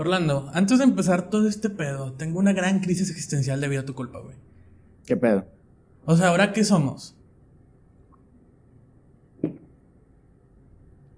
[0.00, 3.94] Orlando, antes de empezar todo este pedo, tengo una gran crisis existencial debido a tu
[3.94, 4.36] culpa, güey.
[5.04, 5.44] ¿Qué pedo?
[6.06, 7.14] O sea, ¿ahora qué somos?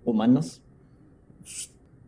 [0.04, 0.62] ¿Humanos?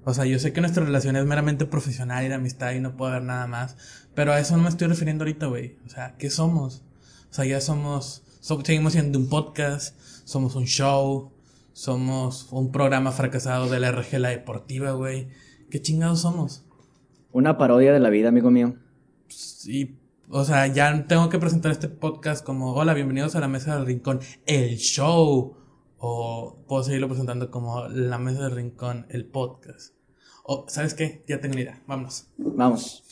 [0.05, 2.97] O sea, yo sé que nuestra relación es meramente profesional y de amistad y no
[2.97, 3.77] puedo haber nada más.
[4.15, 5.77] Pero a eso no me estoy refiriendo ahorita, güey.
[5.87, 6.83] O sea, ¿qué somos?
[7.31, 8.23] O sea, ya somos.
[8.41, 11.31] so- seguimos siendo un podcast, somos un show,
[11.73, 15.29] somos un programa fracasado de la RG La Deportiva, güey.
[15.71, 16.64] ¿Qué chingados somos?
[17.35, 18.77] Una parodia de la vida, amigo mío.
[19.65, 19.97] Y,
[20.31, 23.87] o sea, ya tengo que presentar este podcast como, hola, bienvenidos a la Mesa del
[23.87, 25.57] Rincón, el show.
[25.99, 29.97] O puedo seguirlo presentando como la Mesa del Rincón, el podcast.
[30.45, 31.25] O, ¿sabes qué?
[31.27, 31.83] Ya tengo una idea.
[31.89, 32.29] Vámonos.
[32.39, 33.03] Vamos.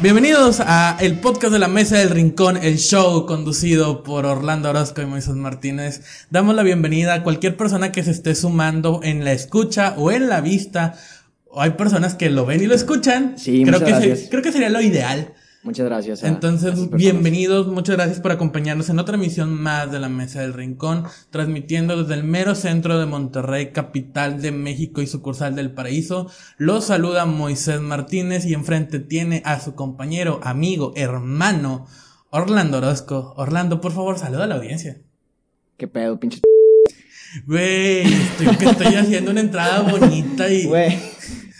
[0.00, 5.02] Bienvenidos a el podcast de la Mesa del Rincón, el show conducido por Orlando Orozco
[5.02, 6.02] y Moisés Martínez.
[6.30, 10.28] Damos la bienvenida a cualquier persona que se esté sumando en la escucha o en
[10.28, 10.94] la vista.
[11.50, 13.34] O hay personas que lo ven y lo escuchan.
[13.38, 15.32] Sí, creo muchas que se- creo que sería lo ideal.
[15.64, 16.22] Muchas gracias.
[16.22, 20.54] a- Entonces, bienvenidos, muchas gracias por acompañarnos en otra emisión más de la Mesa del
[20.54, 26.30] Rincón, transmitiendo desde el mero centro de Monterrey, capital de México y sucursal del paraíso.
[26.58, 31.86] Los saluda Moisés Martínez y enfrente tiene a su compañero, amigo, hermano,
[32.30, 33.34] Orlando Orozco.
[33.36, 34.98] Orlando, por favor, saluda a la audiencia.
[35.76, 36.40] ¿Qué pedo, pinche?
[37.46, 40.64] Güey, estoy, que estoy haciendo una entrada bonita y...
[40.66, 40.98] Güey,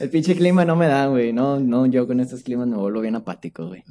[0.00, 1.32] el pinche clima no me da, güey.
[1.32, 3.82] No, no, yo con estos climas me vuelvo bien apático, güey.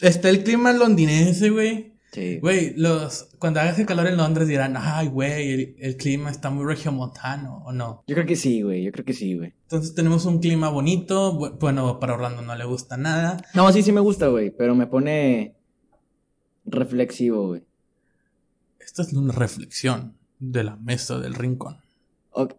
[0.00, 1.92] Está el clima londinense, güey.
[2.12, 2.38] Sí.
[2.38, 6.64] Güey, los, cuando haga calor en Londres dirán, ay, güey, el, el clima está muy
[6.64, 8.04] regiomontano, ¿o no?
[8.06, 8.84] Yo creo que sí, güey.
[8.84, 9.52] Yo creo que sí, güey.
[9.62, 13.38] Entonces tenemos un clima bonito, bu- bueno, para Orlando no le gusta nada.
[13.52, 14.52] No, sí, sí me gusta, güey.
[14.56, 15.56] Pero me pone
[16.66, 17.64] reflexivo, güey.
[18.78, 21.78] Esta es una reflexión de la mesa del rincón.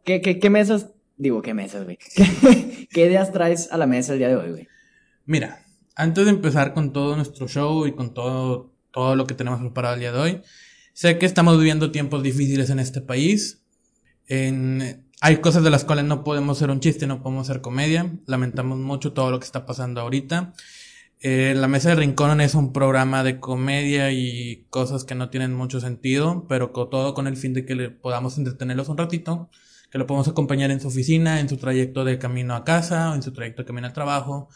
[0.03, 0.89] ¿Qué, qué, qué mesas?
[1.17, 1.97] Digo, ¿qué mesas, güey?
[2.91, 4.67] ¿Qué, ideas traes a la mesa el día de hoy, güey?
[5.25, 5.63] Mira,
[5.95, 9.95] antes de empezar con todo nuestro show y con todo, todo lo que tenemos preparado
[9.95, 10.41] el día de hoy,
[10.93, 13.63] sé que estamos viviendo tiempos difíciles en este país.
[15.21, 18.11] Hay cosas de las cuales no podemos hacer un chiste, no podemos hacer comedia.
[18.25, 20.53] Lamentamos mucho todo lo que está pasando ahorita.
[21.21, 25.53] Eh, la Mesa del Rincón es un programa de comedia y cosas que no tienen
[25.53, 29.49] mucho sentido, pero todo con el fin de que le podamos entretenerlos un ratito,
[29.89, 33.15] que lo podamos acompañar en su oficina, en su trayecto de camino a casa o
[33.15, 34.49] en su trayecto de camino al trabajo.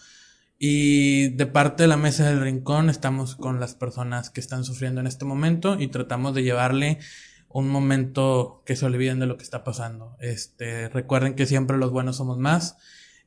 [0.58, 5.00] Y de parte de la Mesa del Rincón estamos con las personas que están sufriendo
[5.00, 7.00] en este momento y tratamos de llevarle
[7.48, 10.16] un momento que se olviden de lo que está pasando.
[10.20, 12.78] Este, recuerden que siempre los buenos somos más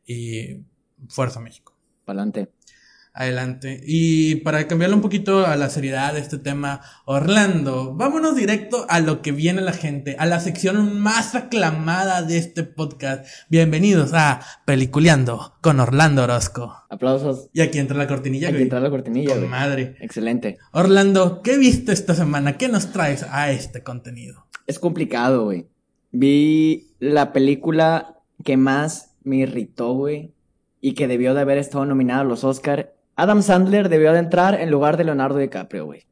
[0.07, 0.65] y
[1.09, 1.75] fuerza México.
[2.05, 2.51] Pa'lante.
[3.15, 3.79] Adelante.
[3.87, 9.01] Y para cambiarle un poquito a la seriedad de este tema, Orlando, vámonos directo a
[9.01, 13.27] lo que viene la gente, a la sección más aclamada de este podcast.
[13.51, 16.75] Bienvenidos a Peliculeando con Orlando Orozco.
[16.89, 17.51] Aplausos.
[17.53, 18.63] Y aquí entra la cortinilla, Aquí güey.
[18.63, 19.51] entra la cortinilla, Con güey.
[19.51, 19.95] madre.
[20.01, 20.57] Excelente.
[20.73, 22.57] Orlando, ¿qué viste esta semana?
[22.57, 24.47] ¿Qué nos traes a este contenido?
[24.67, 25.67] Es complicado, güey.
[26.13, 30.33] Vi la película que más me irritó, güey,
[30.81, 32.95] y que debió de haber estado nominada a los Oscar.
[33.23, 36.03] Adam Sandler debió de entrar en lugar de Leonardo DiCaprio, güey.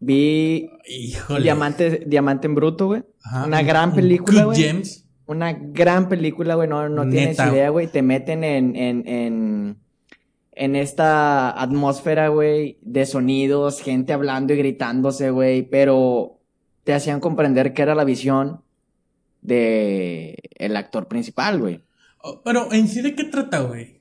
[0.00, 1.42] Vi Híjole.
[1.42, 3.02] Diamante, Diamante en Bruto, güey.
[3.46, 4.62] Una un- gran película, güey.
[4.62, 5.06] James.
[5.26, 6.68] Una gran película, güey.
[6.68, 7.88] No, no tienes idea, güey.
[7.88, 9.76] Te meten en, en, en,
[10.52, 15.62] en esta atmósfera, güey, de sonidos, gente hablando y gritándose, güey.
[15.62, 16.38] Pero
[16.84, 18.62] te hacían comprender que era la visión
[19.42, 21.82] de el actor principal, güey.
[22.22, 23.95] Oh, Pero en sí, ¿de qué trata, güey?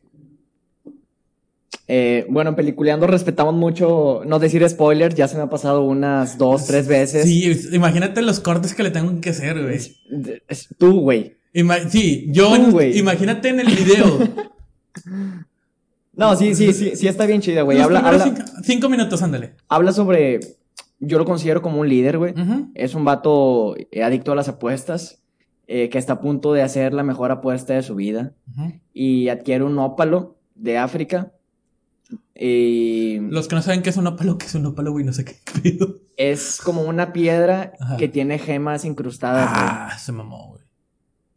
[1.88, 5.16] Eh, bueno, en Peliculeando respetamos mucho no decir spoilers.
[5.16, 7.26] Ya se me ha pasado unas dos, tres veces.
[7.26, 9.80] Sí, imagínate los cortes que le tengo que hacer, güey.
[10.78, 11.36] Tú, güey.
[11.54, 14.20] Ima- sí, yo, Tú, en- imagínate en el video.
[16.14, 17.80] No, sí, sí, sí, sí está bien chida, güey.
[17.80, 19.56] Habla, habla, Cinco, cinco minutos, ándale.
[19.68, 20.40] habla sobre.
[21.00, 22.34] Yo lo considero como un líder, güey.
[22.74, 25.22] Es un vato eh, adicto a las apuestas,
[25.68, 28.34] eh, que está a punto de hacer la mejor apuesta de su vida
[28.94, 31.34] y adquiere un ópalo de África.
[32.38, 35.14] Y Los que no saben qué es un ópalo, qué es un ópalo, güey, no
[35.14, 35.96] sé qué pido.
[36.18, 37.98] es como una piedra Ajá.
[37.98, 39.64] que tiene gemas incrustadas, güey.
[39.66, 40.66] Ah, se mamó, güey.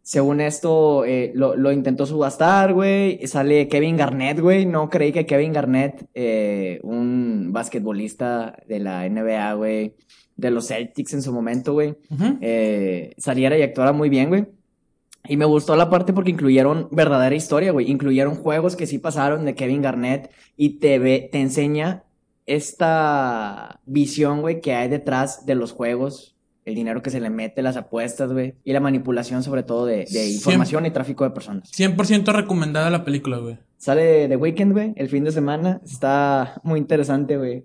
[0.03, 3.27] Según esto, eh, lo, lo intentó subastar, güey.
[3.27, 4.65] Sale Kevin Garnett, güey.
[4.65, 9.95] No creí que Kevin Garnett, eh, un basquetbolista de la NBA, güey,
[10.37, 11.97] de los Celtics en su momento, güey,
[12.41, 14.47] eh, saliera y actuara muy bien, güey.
[15.27, 17.91] Y me gustó la parte porque incluyeron verdadera historia, güey.
[17.91, 22.05] Incluyeron juegos que sí pasaron de Kevin Garnett y te, ve, te enseña
[22.47, 26.35] esta visión, güey, que hay detrás de los juegos
[26.69, 30.05] el dinero que se le mete, las apuestas, güey, y la manipulación sobre todo de,
[30.11, 31.73] de información y tráfico de personas.
[31.73, 33.59] 100% recomendada la película, güey.
[33.79, 35.81] Sale The Weekend, güey, el fin de semana.
[35.85, 37.65] Está muy interesante, güey.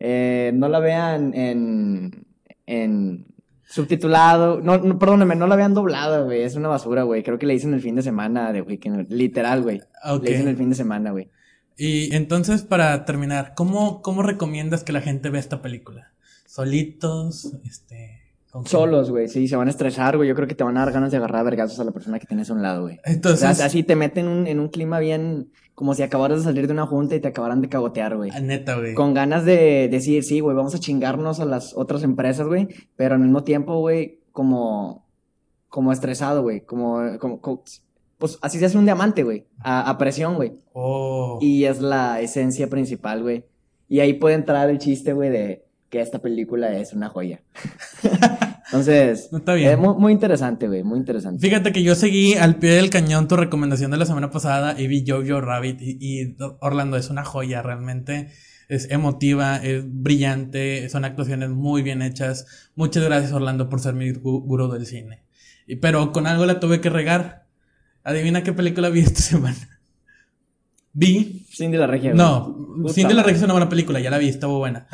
[0.00, 2.26] Eh, no la vean en,
[2.66, 3.26] en
[3.72, 4.60] subtitulado.
[4.60, 6.42] No, no, perdóname, no la vean doblada, güey.
[6.42, 7.22] Es una basura, güey.
[7.22, 9.10] Creo que le dicen el fin de semana de Weekend.
[9.10, 9.80] Literal, güey.
[10.22, 11.30] Le dicen el fin de semana, güey.
[11.76, 16.12] Y entonces, para terminar, ¿cómo, ¿cómo recomiendas que la gente vea esta película?
[16.46, 17.52] ¿Solitos?
[17.64, 18.21] Este.
[18.66, 20.28] Solos, güey, sí, se van a estresar, güey.
[20.28, 22.26] Yo creo que te van a dar ganas de agarrar vergazos a la persona que
[22.26, 23.00] tienes a un lado, güey.
[23.04, 23.48] Entonces.
[23.50, 25.50] O sea, así te meten en un clima bien.
[25.74, 28.30] Como si acabaras de salir de una junta y te acabaran de cagotear, güey.
[28.32, 28.92] Ah, neta, güey.
[28.92, 32.68] Con ganas de decir, sí, güey, vamos a chingarnos a las otras empresas, güey.
[32.94, 35.06] Pero al mismo tiempo, güey, como.
[35.68, 36.60] Como estresado, güey.
[36.60, 37.40] Como, como,
[38.18, 39.46] Pues así se hace un diamante, güey.
[39.60, 40.58] A, a presión, güey.
[40.74, 41.38] Oh.
[41.40, 43.46] Y es la esencia principal, güey.
[43.88, 47.42] Y ahí puede entrar el chiste, güey, de que esta película es una joya.
[48.64, 49.72] Entonces, está bien.
[49.72, 51.46] Es muy, interesante, güey, muy interesante.
[51.46, 54.86] Fíjate que yo seguí al pie del cañón tu recomendación de la semana pasada y
[54.86, 58.30] vi Jojo Rabbit y, Orlando es una joya, realmente
[58.70, 62.70] es emotiva, es brillante, son actuaciones muy bien hechas.
[62.74, 65.24] Muchas gracias Orlando por ser mi gurú del cine.
[65.66, 67.44] Y, pero con algo la tuve que regar.
[68.02, 69.71] Adivina qué película vi esta semana.
[70.92, 71.46] Vi.
[71.50, 72.12] Cindy la Regia.
[72.14, 74.86] No, Cindy la Regia es una buena película, ya la vi, estaba buena.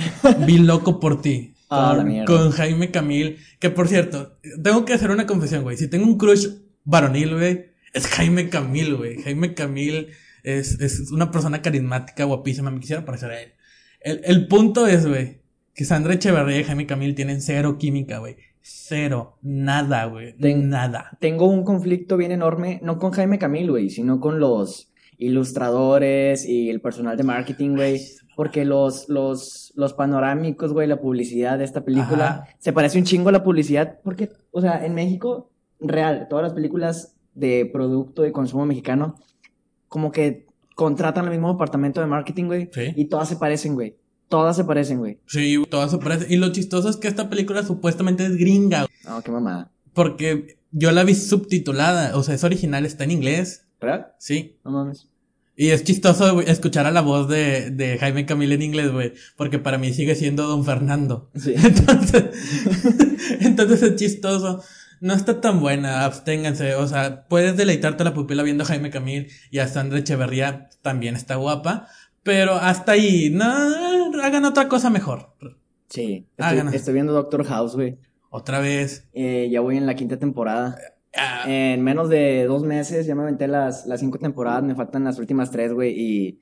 [0.47, 1.55] vi Loco por ti.
[1.71, 3.37] Ah, con, con Jaime Camil.
[3.59, 5.77] Que por cierto, tengo que hacer una confesión, güey.
[5.77, 6.47] Si tengo un crush
[6.85, 9.21] varonil, güey, es Jaime Camil, güey.
[9.23, 10.09] Jaime Camil
[10.45, 12.71] es, es una persona carismática, guapísima.
[12.71, 13.53] Me quisiera parecer a él.
[14.01, 15.43] El, el punto es, güey,
[15.75, 18.37] que Sandra Echeverría y Jaime Camil tienen cero química, güey.
[18.63, 19.39] Cero.
[19.43, 20.35] Nada, güey.
[20.39, 21.19] Nada.
[21.21, 26.71] Tengo un conflicto bien enorme, no con Jaime Camil, güey, sino con los ilustradores y
[26.71, 28.01] el personal de marketing, güey.
[28.37, 33.29] Porque los, los, los panorámicos, güey, la publicidad de esta película, se parece un chingo
[33.29, 33.99] a la publicidad.
[34.05, 35.51] Porque, o sea, en México,
[35.81, 39.17] real, todas las películas de producto de consumo mexicano,
[39.89, 42.71] como que contratan el mismo departamento de marketing, güey.
[42.73, 42.93] Sí.
[42.95, 43.97] Y todas se parecen, güey.
[44.29, 45.19] Todas se parecen, güey.
[45.27, 46.31] Sí, todas se parecen.
[46.31, 48.87] Y lo chistoso es que esta película supuestamente es gringa.
[49.05, 49.73] No, qué mamada.
[49.95, 53.68] Porque yo la vi subtitulada, o sea, es original, está en inglés.
[53.81, 54.13] ¿Verdad?
[54.19, 54.59] Sí.
[54.65, 55.09] No mames.
[55.61, 59.59] Y es chistoso escuchar a la voz de, de Jaime Camil en inglés, güey, porque
[59.59, 61.31] para mí sigue siendo Don Fernando.
[61.35, 61.53] Sí.
[61.57, 62.27] Entonces,
[63.41, 64.63] entonces es chistoso.
[65.01, 66.77] No está tan buena, absténganse.
[66.77, 71.17] O sea, puedes deleitarte la pupila viendo a Jaime Camil y a Sandra Echeverría también
[71.17, 71.89] está guapa.
[72.23, 73.45] Pero hasta ahí, no,
[74.23, 75.35] hagan otra cosa mejor.
[75.89, 77.99] Sí, estoy, estoy viendo Doctor House, güey.
[78.31, 79.09] Otra vez.
[79.13, 80.79] Eh, ya voy en la quinta temporada.
[81.19, 81.45] Ah.
[81.47, 85.19] En menos de dos meses ya me aventé las, las cinco temporadas, me faltan las
[85.19, 86.41] últimas tres, güey, y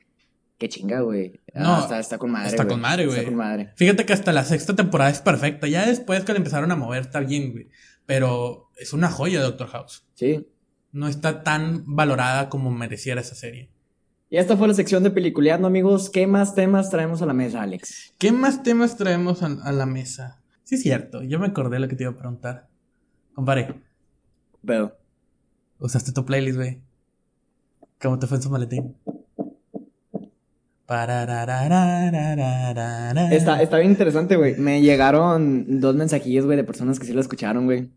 [0.59, 1.41] qué chinga, güey.
[1.55, 2.49] No, está, está, con madre.
[2.49, 3.19] Está con madre, güey.
[3.19, 3.73] Está con madre.
[3.77, 5.67] Fíjate que hasta la sexta temporada es perfecta.
[5.67, 7.69] Ya después que le empezaron a mover está bien, güey.
[8.05, 10.07] Pero es una joya Doctor House.
[10.15, 10.47] Sí.
[10.93, 13.71] No está tan valorada como mereciera esa serie.
[14.29, 16.11] Y esta fue la sección de peliculeando, amigos.
[16.11, 18.15] ¿Qué más temas traemos a la mesa, Alex?
[18.19, 20.43] ¿Qué más temas traemos a, a la mesa?
[20.63, 21.23] Sí, es cierto.
[21.23, 22.69] Yo me acordé lo que te iba a preguntar.
[23.35, 23.86] Compare.
[24.67, 24.97] Veo.
[25.79, 26.81] ¿Usaste tu playlist, güey?
[28.03, 28.97] ¿Cómo te fue en su maletín?
[33.31, 34.57] Está, está bien interesante, güey.
[34.57, 37.91] Me llegaron dos mensajillos, güey, de personas que sí lo escucharon, güey.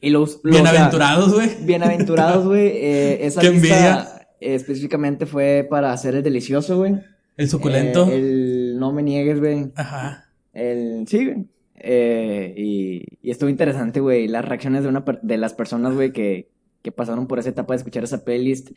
[0.00, 0.40] Y los...
[0.44, 1.50] bienaventurados, güey.
[1.62, 2.68] bienaventurados, güey.
[2.68, 6.94] Eh, esa Qué lista específicamente fue para hacer el delicioso, güey.
[7.36, 8.08] El suculento.
[8.08, 9.72] Eh, el no me niegues, güey.
[9.74, 10.30] Ajá.
[10.52, 11.08] El...
[11.08, 11.46] Sí, güey.
[11.80, 16.50] Eh, y, y estuvo interesante, güey, las reacciones de, una de las personas, güey, que,
[16.82, 18.70] que pasaron por esa etapa de escuchar esa playlist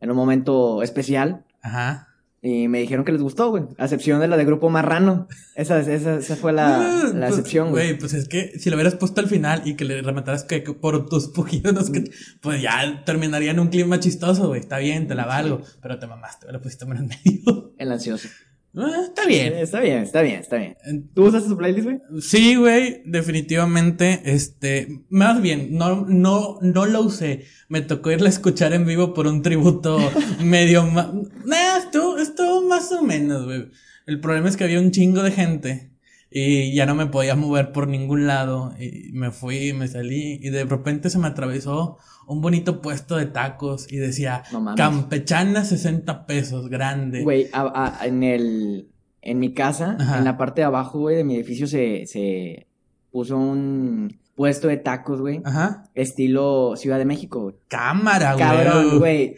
[0.00, 1.44] en un momento especial.
[1.62, 2.08] Ajá.
[2.44, 3.62] Y me dijeron que les gustó, güey.
[3.78, 5.28] A excepción de la de Grupo Marrano.
[5.54, 7.90] Esa, esa, esa fue la, Ah, la pues, excepción, güey.
[7.90, 10.64] Güey, pues es que si lo hubieras puesto al final y que le remataras que,
[10.64, 14.60] que por tus pujidos, que, pues ya terminaría en un clima chistoso, güey.
[14.60, 15.62] Está bien, te la valgo.
[15.80, 17.74] Pero te mamaste, me lo pusiste en medio.
[17.78, 18.28] El ansioso.
[18.74, 19.52] Ah, está bien.
[19.54, 20.76] Está bien, está bien, está bien.
[21.14, 22.00] ¿Tú usas tu playlist, güey?
[22.20, 27.44] Sí, güey, definitivamente, este, más bien, no, no, no lo usé.
[27.68, 29.98] Me tocó irla a escuchar en vivo por un tributo
[30.42, 31.12] medio más,
[31.44, 33.68] nah, estuvo, estuvo más o menos, güey.
[34.06, 35.91] El problema es que había un chingo de gente
[36.34, 40.50] y ya no me podía mover por ningún lado y me fui, me salí y
[40.50, 44.78] de repente se me atravesó un bonito puesto de tacos y decía No mames.
[44.78, 47.22] campechana 60 pesos, grande.
[47.22, 47.48] Güey,
[48.04, 48.88] en el...
[49.24, 50.18] En mi casa, Ajá.
[50.18, 52.66] en la parte de abajo, güey, de mi edificio se, se
[53.12, 55.40] puso un puesto de tacos, güey.
[55.44, 55.84] Ajá.
[55.94, 57.54] Estilo Ciudad de México, güey.
[57.68, 58.44] Cámara, güey.
[58.44, 59.36] Cabrón, güey.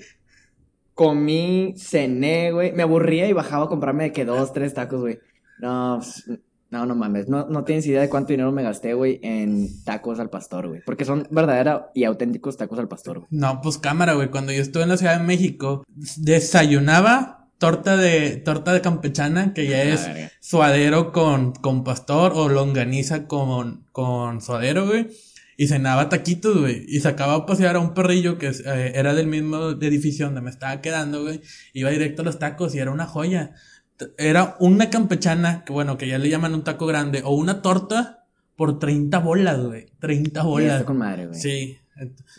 [0.95, 2.73] Comí, cené, güey.
[2.73, 5.19] Me aburría y bajaba a comprarme de que dos, tres tacos, güey.
[5.59, 6.31] No, pues,
[6.75, 10.19] No, no mames, no, no tienes idea de cuánto dinero me gasté, güey, en tacos
[10.19, 10.81] al pastor, güey.
[10.85, 13.29] Porque son verdadera y auténticos tacos al pastor, güey.
[13.31, 14.29] No, pues cámara, güey.
[14.29, 15.85] Cuando yo estuve en la Ciudad de México,
[16.17, 20.33] desayunaba torta de, torta de campechana, que ya Ah, es verga.
[20.41, 25.07] suadero con, con pastor o longaniza con, con suadero, güey.
[25.57, 26.85] Y cenaba taquitos, güey.
[26.89, 30.51] Y sacaba a pasear a un perrillo que eh, era del mismo edificio donde me
[30.51, 31.41] estaba quedando, güey.
[31.73, 33.53] Iba directo a los tacos y era una joya.
[34.19, 38.27] Era una campechana, que bueno, que ya le llaman un taco grande, o una torta
[38.57, 39.87] por 30 bolas, güey.
[40.01, 40.73] 30 Y bolas.
[40.75, 41.41] está con madre, güey.
[41.41, 41.79] Sí.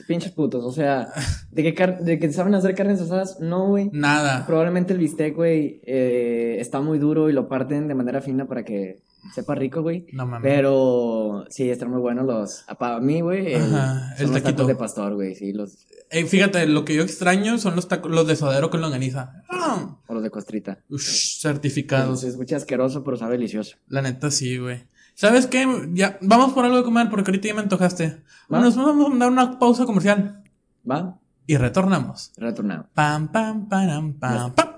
[0.07, 1.07] Pinches putos, o sea,
[1.51, 3.89] de car- de que saben hacer carnes asadas, no, güey.
[3.93, 4.45] Nada.
[4.45, 8.63] Probablemente el bistec, güey, eh, está muy duro y lo parten de manera fina para
[8.65, 8.99] que
[9.33, 10.05] sepa rico, güey.
[10.13, 10.43] No mames.
[10.43, 12.65] Pero sí, están muy buenos los.
[12.77, 15.87] Para mí, güey, el, Ajá, el los tacos de pastor, güey, sí, los.
[16.11, 19.41] Eh, fíjate, lo que yo extraño son los tacos, los de suadero con longaniza.
[19.49, 20.79] Ah, O los de costrita.
[20.89, 22.21] ush, certificados.
[22.21, 23.77] Se escucha asqueroso, pero sabe delicioso.
[23.87, 24.83] La neta sí, güey.
[25.15, 25.65] ¿Sabes qué?
[25.93, 28.21] Ya, vamos por algo de comer porque ahorita ya me antojaste.
[28.53, 28.59] Va.
[28.59, 30.43] Nos vamos a dar una pausa comercial
[30.89, 31.17] ¿Va?
[31.47, 32.33] y retornamos.
[32.35, 32.89] Retornado.
[32.93, 34.75] Pam, pam, param, pam, pam.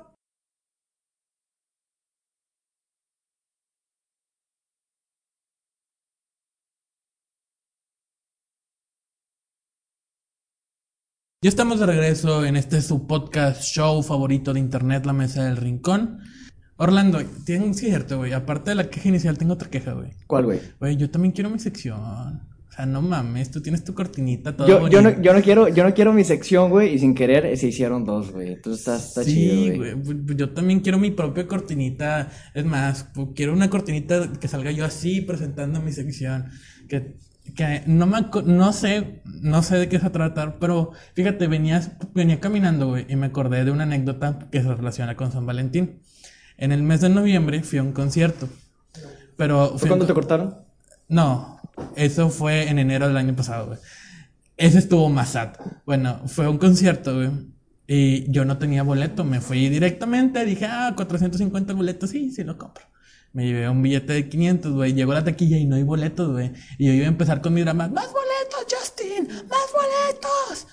[11.43, 15.57] Ya estamos de regreso en este su podcast show favorito de internet, La Mesa del
[15.57, 16.19] Rincón.
[16.77, 18.33] Orlando, sí es cierto, güey.
[18.33, 20.11] Aparte de la queja inicial, tengo otra queja, güey.
[20.27, 20.59] ¿Cuál, güey?
[20.79, 21.99] Güey, yo también quiero mi sección.
[21.99, 25.67] O sea, no mames, tú tienes tu cortinita todo Yo, yo, no, yo, no quiero,
[25.69, 28.53] yo no quiero mi sección, güey, y sin querer eh, se hicieron dos, güey.
[28.53, 29.93] Entonces está, está sí, chido, güey.
[29.93, 30.37] güey.
[30.37, 32.29] Yo también quiero mi propia cortinita.
[32.53, 36.45] Es más, quiero una cortinita que salga yo así presentando mi sección.
[36.87, 37.17] Que,
[37.55, 41.47] que no me no sé, no sé de qué se va a tratar, pero fíjate,
[41.47, 45.47] venías, venía caminando, güey, y me acordé de una anécdota que se relaciona con San
[45.47, 46.01] Valentín.
[46.57, 48.49] En el mes de noviembre fui a un concierto.
[49.37, 50.57] Pero ¿Fue cuando te cortaron?
[51.07, 51.61] No,
[51.95, 53.79] eso fue en enero del año pasado, güey.
[54.57, 55.53] Ese estuvo más sad.
[55.85, 57.29] Bueno, fue un concierto, güey.
[57.87, 62.57] Y yo no tenía boleto, me fui directamente, dije, ah, 450 boletos, sí, sí lo
[62.57, 62.83] compro.
[63.31, 64.93] Me llevé un billete de 500, güey.
[64.93, 66.53] Llegó la taquilla y no hay boletos, güey.
[66.77, 70.67] Y yo iba a empezar con mi drama, más boletos, Justin, más boletos.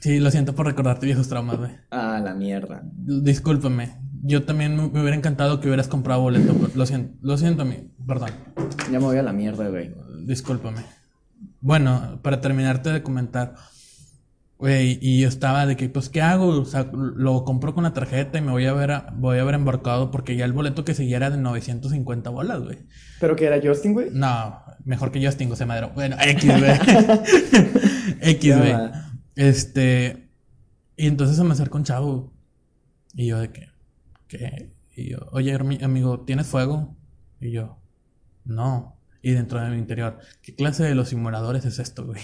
[0.00, 1.70] Sí, lo siento por recordarte viejos traumas, güey.
[1.90, 2.82] Ah, la mierda.
[2.84, 4.03] Discúlpame.
[4.26, 6.54] Yo también me hubiera encantado que hubieras comprado boleto.
[6.74, 8.30] Lo siento, lo siento a mí, perdón.
[8.90, 9.94] Ya me voy a la mierda, güey.
[10.24, 10.80] Discúlpame.
[11.60, 13.54] Bueno, para terminarte de comentar,
[14.56, 16.48] güey, y yo estaba de que, pues, ¿qué hago?
[16.48, 19.44] O sea, lo compro con la tarjeta y me voy a ver, a- voy a
[19.44, 22.78] ver embarcado porque ya el boleto que seguía era de 950 bolas, güey.
[23.20, 24.08] ¿Pero que era Justin, güey?
[24.10, 25.90] No, mejor que Justin José Madero.
[25.94, 26.72] Bueno, X, güey.
[28.20, 28.74] X, güey.
[29.36, 30.30] Este,
[30.96, 32.32] y entonces se me acerca un chavo.
[33.14, 33.68] Y yo de que,
[34.96, 36.96] Y yo, oye, amigo, ¿tienes fuego?
[37.40, 37.78] Y yo,
[38.44, 38.96] no.
[39.22, 42.20] Y dentro de mi interior, ¿qué clase de los simuladores es esto, güey?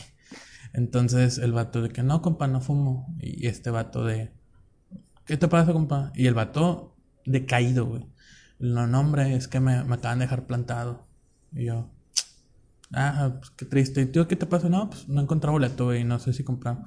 [0.72, 3.14] Entonces el vato de que, no, compa, no fumo.
[3.20, 4.32] Y este vato de,
[5.24, 6.12] ¿qué te pasa, compa?
[6.14, 8.06] Y el vato decaído, güey.
[8.58, 11.06] No, no, hombre, es que me, me acaban de dejar plantado.
[11.52, 11.90] Y yo,
[12.92, 14.02] ah, pues qué triste.
[14.02, 14.68] ¿Y tío, qué te pasa?
[14.68, 16.84] No, pues no encontré boleto, güey, no sé si comprar.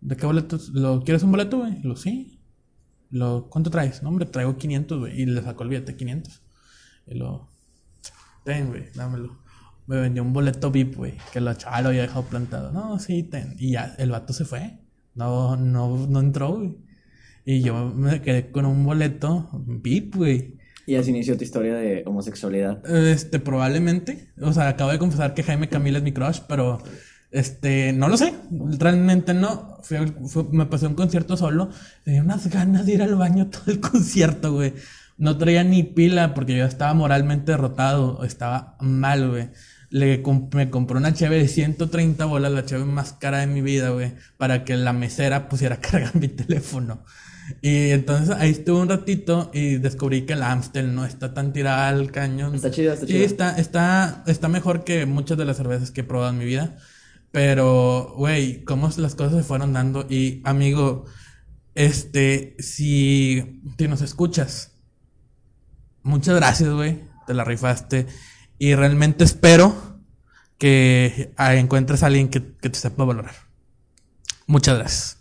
[0.00, 0.70] ¿De qué boletos?
[0.70, 1.80] ¿Lo quieres un boleto, güey?
[1.82, 2.39] Lo sí.
[3.10, 4.02] Lo, ¿Cuánto traes?
[4.02, 5.20] No, hombre, traigo 500, güey.
[5.20, 6.42] Y le sacó el billete 500.
[7.06, 7.48] Y lo,
[8.44, 9.38] ten, güey, dámelo.
[9.86, 12.70] Me vendió un boleto VIP, güey, que la chava lo había dejado plantado.
[12.72, 13.56] No, sí, ten.
[13.58, 14.78] Y ya, el vato se fue.
[15.14, 16.76] No, no, no entró, güey.
[17.44, 20.60] Y yo me quedé con un boleto VIP, güey.
[20.86, 22.84] Y así inició tu historia de homosexualidad.
[22.88, 24.32] Este, probablemente.
[24.40, 26.82] O sea, acabo de confesar que Jaime Camila es mi crush, pero
[27.30, 28.34] este, no lo sé.
[28.78, 29.78] Realmente no.
[29.82, 31.70] Fui al- fue- me pasé un concierto solo.
[32.04, 34.74] Tenía unas ganas de ir al baño todo el concierto, güey.
[35.16, 38.24] No traía ni pila porque yo estaba moralmente derrotado.
[38.24, 39.50] Estaba mal, güey.
[39.90, 43.60] Le comp- me compré una cheve de 130 bolas, la cheve más cara de mi
[43.60, 47.04] vida, güey, para que la mesera pusiera a cargar mi teléfono.
[47.62, 51.88] Y entonces ahí estuve un ratito y descubrí que el Amstel no está tan tirada
[51.88, 52.54] al cañón.
[52.54, 53.24] Está chida, está Sí, chida.
[53.24, 56.76] está, está, está mejor que muchas de las cervezas que he probado en mi vida.
[57.32, 60.06] Pero, güey, cómo las cosas se fueron dando.
[60.08, 61.04] Y, amigo,
[61.74, 64.72] este, si, si nos escuchas,
[66.02, 67.04] muchas gracias, güey.
[67.26, 68.06] Te la rifaste.
[68.58, 69.74] Y realmente espero
[70.58, 73.34] que encuentres a alguien que, que te sepa valorar.
[74.46, 75.20] Muchas gracias.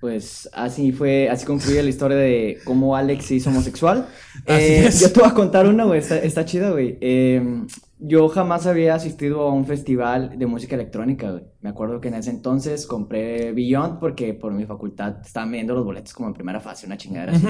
[0.00, 4.08] Pues así fue, así concluye la historia de cómo Alex se hizo homosexual.
[4.46, 4.88] Eh.
[5.00, 6.98] Yo te voy a contar una, güey, está, está chida, güey.
[7.00, 7.42] Eh,
[7.98, 11.44] yo jamás había asistido a un festival de música electrónica, güey.
[11.60, 15.84] Me acuerdo que en ese entonces compré Beyond porque por mi facultad estaban viendo los
[15.84, 17.46] boletos como en primera fase, una chingadera así.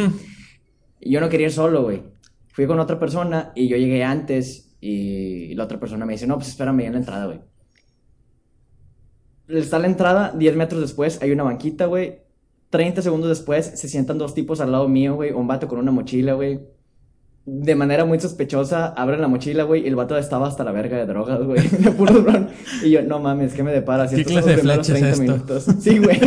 [1.01, 2.03] Y yo no quería ir solo, güey.
[2.49, 6.37] Fui con otra persona y yo llegué antes y la otra persona me dice, no,
[6.37, 7.41] pues espérame en la entrada, güey.
[9.49, 12.21] Está la entrada, 10 metros después hay una banquita, güey.
[12.71, 15.33] 30 segundos después se sientan dos tipos al lado mío, güey.
[15.33, 16.61] Un vato con una mochila, güey.
[17.49, 19.85] De manera muy sospechosa, abren la mochila, güey.
[19.85, 21.61] Y el vato estaba hasta la verga de drogas, güey.
[21.69, 22.51] De bron.
[22.83, 24.09] Y yo, no mames, ¿qué me depara?
[24.09, 25.23] Si ¿Qué clase los de primeros flecha es 30 esto?
[25.23, 25.65] minutos.
[25.81, 26.19] Sí, güey.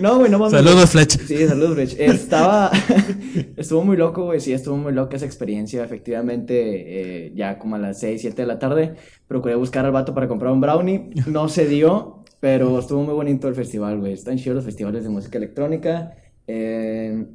[0.00, 0.64] No, güey, no mames.
[0.64, 1.18] Saludos, Fletch.
[1.26, 1.94] Sí, saludos, Rich.
[1.98, 2.72] Estaba.
[3.56, 4.40] estuvo muy loco, güey.
[4.40, 5.84] Sí, estuvo muy loca esa experiencia.
[5.84, 8.94] Efectivamente, eh, ya como a las 6, 7 de la tarde,
[9.28, 11.10] procuré buscar al vato para comprar un brownie.
[11.26, 14.14] No se dio, pero estuvo muy bonito el festival, güey.
[14.14, 16.16] Están chidos los festivales de música electrónica.
[16.48, 17.26] Eh,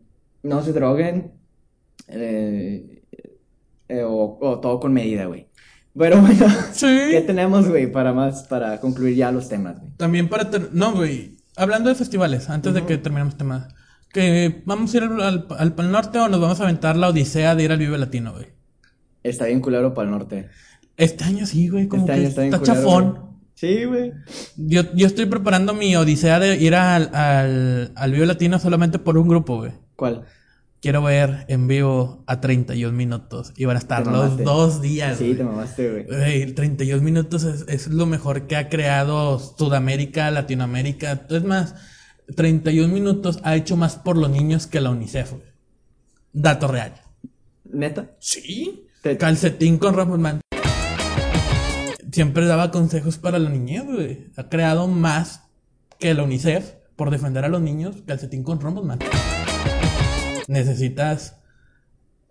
[0.44, 1.32] no se droguen.
[2.10, 2.97] eh,
[3.89, 5.48] eh, o, o todo con medida, güey.
[5.98, 6.46] Pero bueno,
[6.79, 9.91] ¿qué tenemos, güey, para más, para concluir ya los temas, güey?
[9.98, 10.50] También para...
[10.50, 11.38] ter- No, güey.
[11.56, 13.67] Hablando de festivales, antes de que terminemos el tema.
[14.13, 17.10] Que vamos a ir al, al, al Pal Norte o nos vamos a aventar la
[17.10, 18.46] odisea de ir al Vive Latino, güey.
[19.24, 20.50] Está bien culero para el norte.
[20.98, 21.88] Este año sí, güey.
[21.88, 23.12] Como Este que año está está culero, chafón.
[23.12, 23.27] güey.
[23.56, 24.13] Sí, güey.
[24.56, 29.17] Yo, yo estoy preparando mi odisea de ir al, al, al Vive Latino solamente por
[29.17, 29.72] un grupo, güey.
[29.96, 30.25] ¿Cuál?
[30.79, 33.51] Quiero ver en vivo a 31 minutos.
[33.57, 35.17] Y van a estar los dos días.
[35.17, 35.38] Sí, güey.
[35.38, 36.05] te mamaste, güey.
[36.05, 41.25] Güey, 31 minutos es, es lo mejor que ha creado Sudamérica, Latinoamérica.
[41.29, 41.74] Es más,
[42.36, 45.43] 31 minutos ha hecho más por los niños que la UNICEF, güey.
[46.31, 46.93] Dato real.
[47.65, 48.12] ¿Neta?
[48.19, 48.86] Sí.
[49.01, 50.41] Te- Calcetín con Ramonman.
[52.12, 54.27] Siempre daba consejos para la niñez, güey.
[54.38, 55.41] Ha creado más
[56.00, 57.96] que la UNICEF por defender a los niños.
[58.05, 59.00] Calcetín con Ramonman.
[60.48, 61.38] Necesitas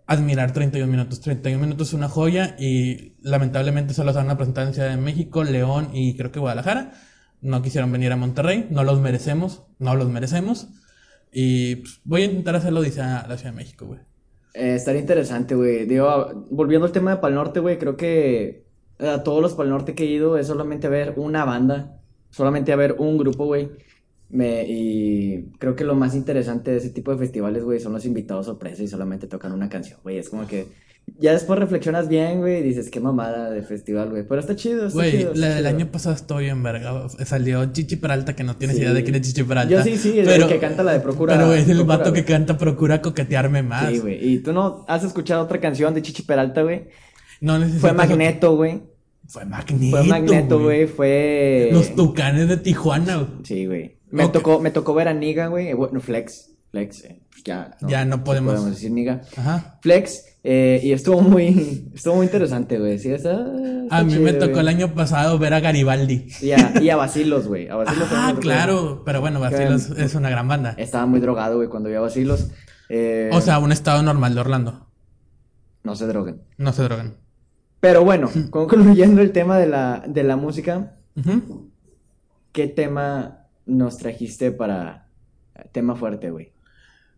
[0.05, 1.21] admirar 31 minutos.
[1.21, 4.97] 31 minutos es una joya y lamentablemente solo se van a presentar en Ciudad de
[4.97, 6.93] México, León y creo que Guadalajara.
[7.41, 8.67] No quisieron venir a Monterrey.
[8.71, 9.63] No los merecemos.
[9.79, 10.67] No los merecemos.
[11.31, 13.99] Y pues, voy a intentar hacerlo, dice la Ciudad de México, güey.
[14.53, 15.85] Eh, estaría interesante, güey.
[15.85, 18.65] Digo, volviendo al tema de Pal Norte, güey, creo que
[18.99, 22.75] a todos los Pal Norte que he ido es solamente ver una banda, solamente a
[22.75, 23.69] ver un grupo, güey.
[24.29, 28.05] Me, y creo que lo más interesante de ese tipo de festivales, güey, son los
[28.05, 30.17] invitados sorpresa y solamente tocan una canción, güey.
[30.17, 30.67] Es como que
[31.17, 34.27] ya después reflexionas bien, güey, y dices, qué mamada de festival, güey.
[34.27, 35.31] Pero está chido, está Güey, chido.
[35.33, 37.07] está la del año pasado estoy en verga.
[37.25, 38.81] Salió Chichi Peralta, que no tienes Sí.
[38.83, 39.73] idea de quién es Chichi Peralta.
[39.73, 42.11] Yo sí, sí, el- el que canta la de Procura- Pero es el Procura, vato
[42.11, 43.89] que canta Procura coquetearme más.
[43.89, 44.27] Sí, güey.
[44.33, 46.89] ¿Y tú no has escuchado otra canción de Chichi Peralta, güey?
[47.39, 48.81] No necesitas Fue Magneto, güey.
[49.29, 49.97] Fue Magneto.
[49.97, 50.87] Fue Magneto, güey.
[50.87, 51.69] Fue.
[51.71, 53.27] Los tucanes de Tijuana, güey.
[53.43, 53.96] Sí, güey.
[54.09, 55.67] Me tocó, me tocó ver a Niga, güey.
[55.69, 56.51] eh, Bueno, Flex.
[56.71, 57.03] Flex.
[57.05, 57.75] eh, pues ya.
[57.81, 58.65] Ya no podemos.
[58.65, 59.21] decir Niga.
[59.37, 59.79] Ajá.
[59.81, 60.23] Flex.
[60.43, 62.99] eh, y estuvo muy, estuvo muy interesante, güey.
[62.99, 66.27] Sí, está, está A mí me tocó el año pasado ver a Garibaldi.
[66.41, 67.67] Y a, y a Basilos, güey.
[67.69, 69.03] A Basilos también Ah, claro.
[69.05, 70.73] Pero bueno, Basilos es una gran banda.
[70.77, 72.49] Estaba muy drogado, güey, cuando vi a Basilos.
[72.89, 74.87] Eh, O sea, un estado normal de Orlando.
[75.83, 76.41] no se droguen.
[76.57, 77.15] No se droguen.
[77.79, 81.69] Pero bueno, concluyendo el tema de la, de la música, Ujú.
[82.51, 85.07] ¿qué tema nos trajiste para
[85.71, 86.53] tema fuerte, güey?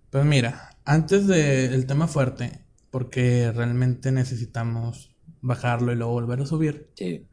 [0.10, 2.60] Pues mira, antes del tema fuerte,
[2.90, 6.90] porque realmente necesitamos bajarlo y luego volver a subir.
[6.96, 7.26] Sí.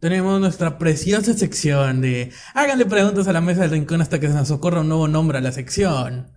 [0.00, 4.34] Tenemos nuestra preciosa sección de háganle preguntas a la mesa del rincón hasta que se
[4.34, 6.30] nos ocurra un nuevo nombre a la sección.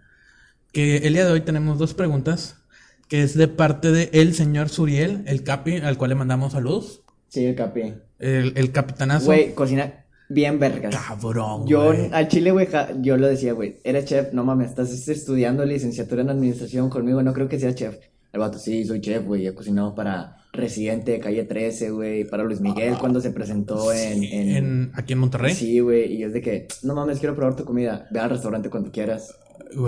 [0.72, 2.64] Que el día de hoy tenemos dos preguntas,
[3.10, 7.04] que es de parte de el señor Suriel, el capi, al cual le mandamos saludos.
[7.28, 7.94] Sí, el capi.
[8.20, 9.26] El, el capitanazo.
[9.26, 10.96] Güey, cocina bien vergas.
[10.96, 12.68] Cabrón, Yo al chile, güey,
[13.02, 17.34] yo lo decía, güey, eres chef, no mames, estás estudiando licenciatura en administración conmigo, no
[17.34, 17.98] creo que sea chef.
[18.34, 22.44] El vato, sí, soy chef, güey, he cocinado para Residente de Calle 13, güey, para
[22.44, 24.24] Luis Miguel cuando se presentó en...
[24.24, 24.50] en...
[24.56, 25.54] En- aquí en Monterrey.
[25.54, 28.70] Sí, güey, y es de que, no mames, quiero probar tu comida, ve al restaurante
[28.70, 29.36] cuando quieras.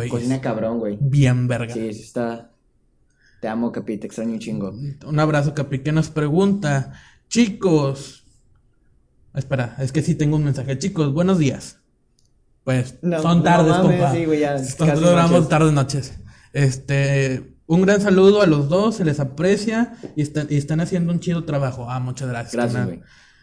[0.09, 0.97] Cocina cabrón, güey.
[1.01, 1.73] bien verga.
[1.73, 2.49] Sí, sí está...
[3.41, 4.73] Te amo, capi, te extraño un chingo.
[5.05, 6.93] Un abrazo, Capi, que nos pregunta,
[7.27, 8.22] chicos.
[9.33, 10.77] Espera, es que sí tengo un mensaje.
[10.77, 11.77] Chicos, buenos días.
[12.63, 14.11] Pues No, son no tardes, mames, compa.
[14.13, 15.49] sí, güey, ya, Nosotros noches.
[15.49, 16.13] tardes, noches.
[16.53, 21.11] Este, un gran saludo a los dos, se les aprecia y, están y están haciendo
[21.11, 21.89] un chido trabajo.
[21.89, 22.53] Ah, muchas gracias.
[22.53, 23.01] Gracias, güey.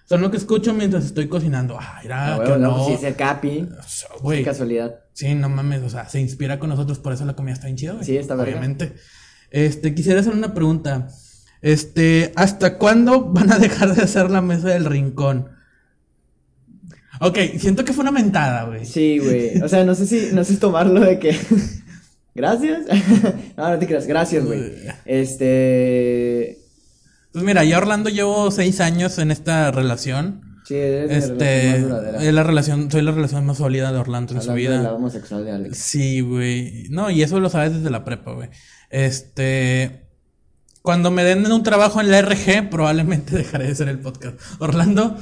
[0.08, 1.76] Son lo que escucho mientras estoy cocinando.
[1.80, 2.74] Ah, mira, No, que güey, no, no.
[2.76, 3.68] pues sí, es el capi,
[4.22, 4.94] Güey, qué casualidad.
[5.12, 7.76] Sí, no mames, o sea, se inspira con nosotros, por eso la comida está bien
[7.76, 8.04] chida, güey.
[8.04, 8.52] Sí, está verga.
[8.52, 8.94] Obviamente.
[9.50, 11.08] Este, quisiera hacer una pregunta.
[11.62, 15.50] Este, ¿hasta cuándo van a dejar de hacer la mesa del rincón?
[17.20, 18.84] Ok, siento que fue una mentada, güey.
[18.86, 19.60] Sí, güey.
[19.62, 21.36] O sea, no sé si, no sé si tomarlo de que.
[22.34, 22.80] Gracias.
[23.56, 24.06] no, no te creas.
[24.06, 24.72] Gracias, güey.
[25.04, 26.58] Este.
[27.32, 30.40] Pues mira, ya Orlando llevo seis años en esta relación.
[30.64, 30.80] Sí, mi
[31.14, 32.22] Este, relación más duradera.
[32.24, 34.80] es la relación, soy la relación más sólida de Orlando en su vida.
[34.82, 35.76] lado homosexual de Alex.
[35.78, 36.86] Sí, güey.
[36.90, 38.48] No, y eso lo sabes desde la prepa, güey.
[38.90, 40.06] Este.
[40.82, 44.36] Cuando me den un trabajo en la RG, probablemente dejaré de hacer el podcast.
[44.58, 45.16] Orlando.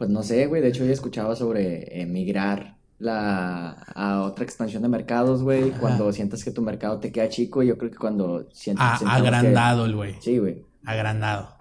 [0.00, 0.62] Pues no sé, güey.
[0.62, 5.72] De hecho, yo escuchaba sobre emigrar la, a otra expansión de mercados, güey.
[5.72, 8.82] Cuando sientas que tu mercado te queda chico, yo creo que cuando sientes.
[8.82, 10.16] Ah, agrandado el güey.
[10.20, 10.64] Sí, güey.
[10.86, 11.54] Agrandado.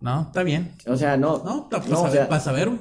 [0.00, 0.22] ¿No?
[0.22, 0.74] Está bien.
[0.88, 1.38] O sea, no.
[1.44, 2.80] No, para no, o sea, saber, güey.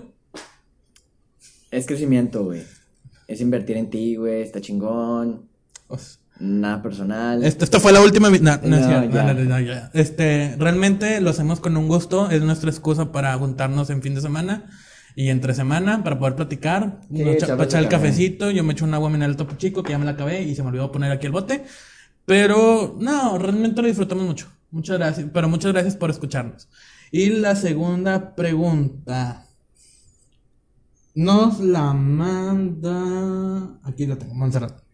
[1.70, 2.64] Es crecimiento, güey.
[3.28, 4.42] Es invertir en ti, güey.
[4.42, 5.48] Está chingón.
[5.86, 7.44] Pues, Nada personal.
[7.44, 8.30] Esto, esto fue la última.
[8.30, 9.90] vi- No, no, ya.
[9.94, 12.30] Este, realmente lo hacemos con un gusto.
[12.30, 14.66] Es nuestra excusa para juntarnos en fin de semana
[15.16, 17.00] y entre semana para poder platicar.
[17.10, 18.52] Sí, Nos para echar el cafecito.
[18.52, 20.62] Yo me echo un agua mineral topo chico que ya me la acabé y se
[20.62, 21.64] me olvidó poner aquí el bote.
[22.26, 24.48] Pero no, realmente lo disfrutamos mucho.
[24.72, 25.28] Muchas gracias.
[25.34, 26.68] Pero muchas gracias por escucharnos.
[27.12, 29.46] Y la segunda pregunta.
[31.14, 33.80] Nos la manda.
[33.84, 34.85] Aquí la tengo, Montserrat.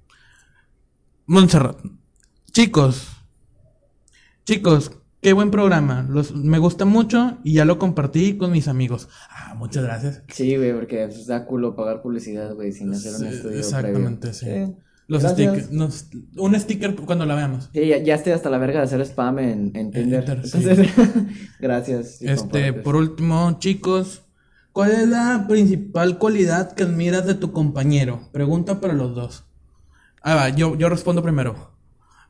[1.26, 1.78] Montserrat.
[2.52, 3.08] Chicos.
[4.46, 6.06] Chicos, qué buen programa.
[6.10, 9.08] Los, me gusta mucho y ya lo compartí con mis amigos.
[9.30, 10.24] Ah, muchas gracias.
[10.30, 14.68] Sí, güey, porque pues, da culo pagar publicidad, güey, sin hacer un estudio exactamente, previo.
[14.68, 14.74] sí.
[15.08, 15.72] Los stickers.
[15.72, 16.08] nos-
[16.38, 17.70] un sticker cuando la veamos.
[17.74, 20.24] Sí, ya, ya estoy hasta la verga de hacer spam en, en Tinder.
[20.24, 20.58] Tinder, sí.
[20.58, 20.88] Entonces,
[21.60, 22.22] gracias.
[22.22, 24.22] Este, por último, chicos,
[24.72, 28.30] ¿cuál es la principal cualidad que admiras de tu compañero?
[28.32, 29.44] Pregunta para los dos.
[30.22, 31.72] Ah, va, yo, yo respondo primero.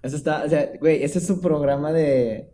[0.01, 2.51] Eso está, o sea, güey, ese es su programa de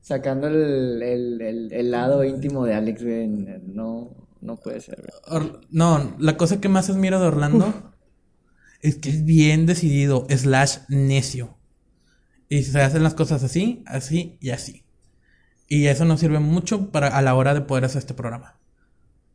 [0.00, 3.28] sacando el, el, el, el lado íntimo de Alex, güey.
[3.28, 5.42] No, no puede ser, güey.
[5.42, 7.92] Or- no, la cosa que más admiro de Orlando
[8.80, 11.56] es que es bien decidido, slash necio.
[12.48, 14.84] Y se hacen las cosas así, así y así.
[15.68, 18.58] Y eso nos sirve mucho para a la hora de poder hacer este programa.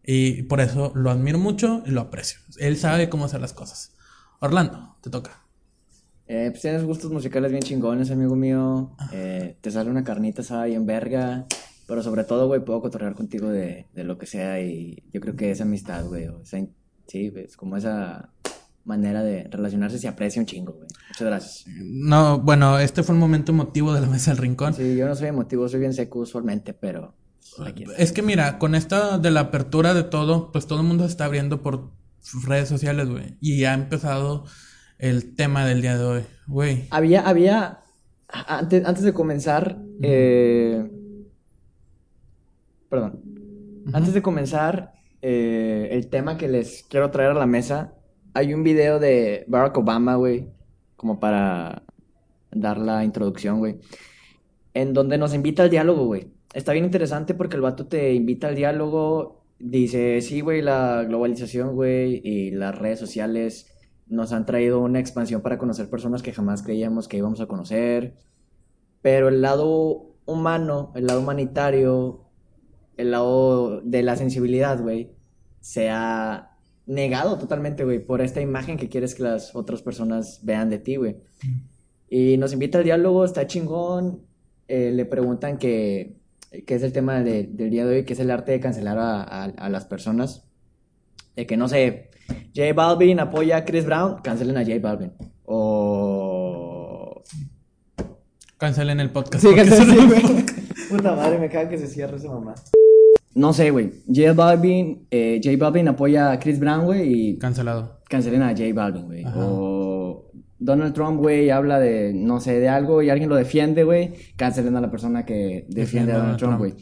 [0.03, 2.39] Y por eso lo admiro mucho y lo aprecio.
[2.59, 3.93] Él sabe cómo hacer las cosas.
[4.39, 5.43] Orlando, te toca.
[6.27, 8.91] Eh, pues tienes gustos musicales bien chingones, amigo mío.
[9.11, 11.45] Eh, te sale una carnita asada bien verga.
[11.87, 14.59] Pero sobre todo, güey, puedo cotorrear contigo de, de lo que sea.
[14.61, 18.29] Y yo creo que esa amistad, güey, o sí, es como esa
[18.83, 20.87] manera de relacionarse se aprecia un chingo, güey.
[21.09, 21.65] Muchas gracias.
[21.77, 24.73] No, bueno, este fue un momento emotivo de la mesa del rincón.
[24.73, 27.15] Sí, yo no soy emotivo, soy bien seco usualmente, pero
[27.65, 27.85] aquí.
[27.97, 31.11] Es que mira, con esta de la apertura de todo, pues todo el mundo se
[31.11, 31.91] está abriendo por
[32.45, 33.37] redes sociales, güey.
[33.41, 34.45] Y ha empezado
[34.97, 36.87] el tema del día de hoy, güey.
[36.89, 37.79] Había, había,
[38.29, 40.89] antes, antes de comenzar, eh,
[42.89, 43.21] perdón,
[43.93, 47.93] antes de comenzar eh, el tema que les quiero traer a la mesa,
[48.33, 50.47] hay un video de Barack Obama, güey,
[50.95, 51.83] como para
[52.51, 53.79] dar la introducción, güey,
[54.73, 56.31] en donde nos invita al diálogo, güey.
[56.53, 61.75] Está bien interesante porque el vato te invita al diálogo, dice, sí, güey, la globalización,
[61.75, 63.71] güey, y las redes sociales
[64.07, 68.15] nos han traído una expansión para conocer personas que jamás creíamos que íbamos a conocer,
[69.01, 72.25] pero el lado humano, el lado humanitario,
[72.97, 75.11] el lado de la sensibilidad, güey,
[75.59, 80.69] se ha negado totalmente, güey, por esta imagen que quieres que las otras personas vean
[80.69, 81.17] de ti, güey.
[82.09, 84.25] Y nos invita al diálogo, está chingón.
[84.67, 86.16] eh, le preguntan que,
[86.65, 88.97] qué es el tema de- del día de hoy, que es el arte de cancelar
[88.97, 90.43] a, a- a las personas.
[91.35, 92.09] De que no sé,
[92.55, 95.11] J Balvin apoya a Chris Brown, cancelen a J Balvin.
[95.45, 97.21] O.
[98.57, 99.45] Cancelen el podcast.
[99.45, 100.45] Sí, cancelen.
[100.89, 102.55] Puta madre, me caga que se cierre esa mamá.
[103.35, 103.91] No sé, güey.
[104.07, 107.99] J Balvin, eh, J Balvin apoya a Chris Brown, güey, y Cancelado.
[108.09, 109.25] cancelen a J Balvin, güey.
[109.35, 109.86] O
[110.59, 114.13] Donald Trump, güey, habla de, no sé, de algo y alguien lo defiende, güey.
[114.35, 116.73] Cancelen a la persona que defiende a Donald Trump, güey.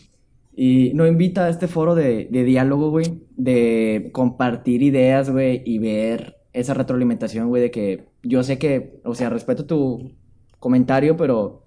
[0.55, 5.79] Y nos invita a este foro de, de diálogo, güey, de compartir ideas, güey, y
[5.79, 10.13] ver esa retroalimentación, güey, de que yo sé que, o sea, respeto tu
[10.59, 11.65] comentario, pero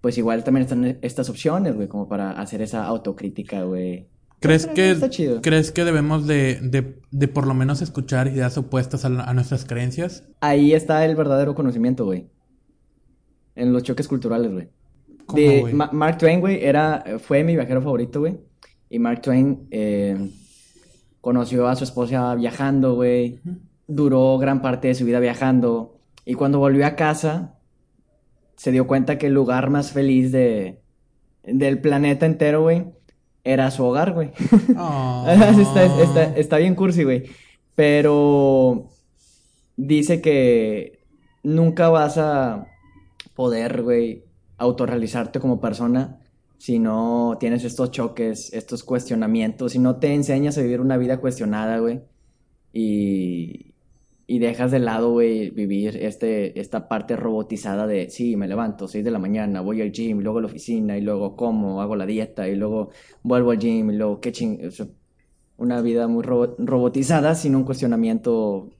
[0.00, 4.08] pues igual también están estas opciones, güey, como para hacer esa autocrítica, güey.
[4.40, 5.42] ¿Crees que, está chido.
[5.42, 9.34] ¿Crees que debemos de, de, de por lo menos escuchar ideas opuestas a, la- a
[9.34, 10.24] nuestras creencias?
[10.40, 12.26] Ahí está el verdadero conocimiento, güey.
[13.54, 14.68] En los choques culturales, güey.
[15.26, 15.72] ¿Cómo, De?
[15.74, 18.38] Ma- Mark Twain, güey, era, fue mi viajero favorito, güey.
[18.88, 20.30] Y Mark Twain eh,
[21.20, 23.40] conoció a su esposa viajando, güey.
[23.86, 25.98] Duró gran parte de su vida viajando.
[26.24, 27.58] Y cuando volvió a casa,
[28.56, 30.80] se dio cuenta que el lugar más feliz de,
[31.44, 32.86] del planeta entero, güey,
[33.44, 34.30] era su hogar, güey.
[34.76, 35.24] Oh.
[35.28, 37.24] está, está- está bien cursi, güey.
[37.74, 38.88] Pero
[39.76, 41.00] dice que
[41.42, 42.66] nunca vas a
[43.34, 44.24] poder, güey,
[44.58, 46.18] autorrealizarte como persona
[46.58, 51.18] si no tienes estos choques, estos cuestionamientos, si no te enseñas a vivir una vida
[51.18, 52.02] cuestionada, güey.
[52.74, 53.69] Y,
[54.32, 59.04] y dejas de lado, güey, vivir este, esta parte robotizada de, sí, me levanto, 6
[59.04, 61.96] de la mañana, voy al gym, y luego a la oficina, y luego como, hago
[61.96, 62.90] la dieta, y luego
[63.24, 64.66] vuelvo al gym, y luego qué ching...
[64.66, 64.86] o sea,
[65.56, 68.70] una vida muy robo- robotizada sin un cuestionamiento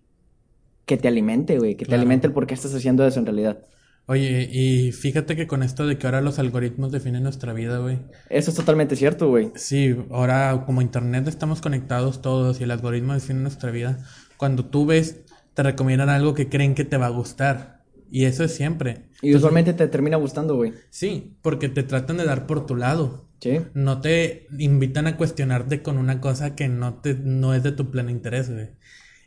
[0.86, 3.66] que te alimente, güey, que te alimente el por qué estás haciendo eso en realidad.
[4.06, 7.98] Oye, y fíjate que con esto de que ahora los algoritmos definen nuestra vida, güey.
[8.28, 9.52] Eso es totalmente cierto, güey.
[9.54, 13.98] Sí, ahora como internet estamos conectados todos y el algoritmo define nuestra vida.
[14.36, 15.20] Cuando tú ves,
[15.60, 17.84] te recomiendan algo que creen que te va a gustar.
[18.10, 19.10] Y eso es siempre.
[19.20, 20.72] Y usualmente te termina gustando, güey.
[20.88, 23.28] Sí, porque te tratan de dar por tu lado.
[23.40, 23.60] Sí.
[23.74, 27.90] No te invitan a cuestionarte con una cosa que no te, no es de tu
[27.90, 28.70] pleno interés, güey.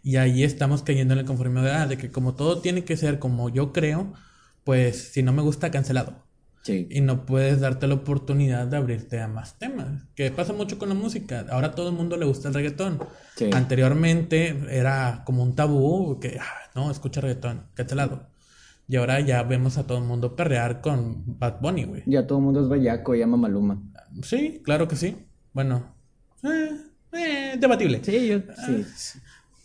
[0.01, 2.97] Y ahí estamos cayendo en el conformismo de, ah, de que como todo tiene que
[2.97, 4.11] ser como yo creo,
[4.63, 6.15] pues si no me gusta, cancelado.
[6.63, 6.87] Sí.
[6.89, 10.03] Y no puedes darte la oportunidad de abrirte a más temas.
[10.15, 11.45] Que pasa mucho con la música.
[11.51, 12.99] Ahora todo el mundo le gusta el reggaetón.
[13.35, 13.49] Sí.
[13.53, 18.27] Anteriormente era como un tabú que, ah, no, escucha reggaetón, cancelado.
[18.87, 22.03] Y ahora ya vemos a todo el mundo perrear con Bad Bunny, güey.
[22.05, 23.81] Ya todo el mundo es bellaco y ama Maluma.
[24.21, 25.17] Sí, claro que sí.
[25.53, 25.95] Bueno,
[26.43, 26.77] eh,
[27.13, 28.01] eh, debatible.
[28.03, 28.85] Sí, yo, sí.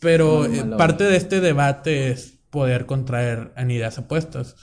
[0.00, 0.76] Pero No, eh, malo.
[0.76, 4.56] parte de este debate es poder contraer en ideas opuestas.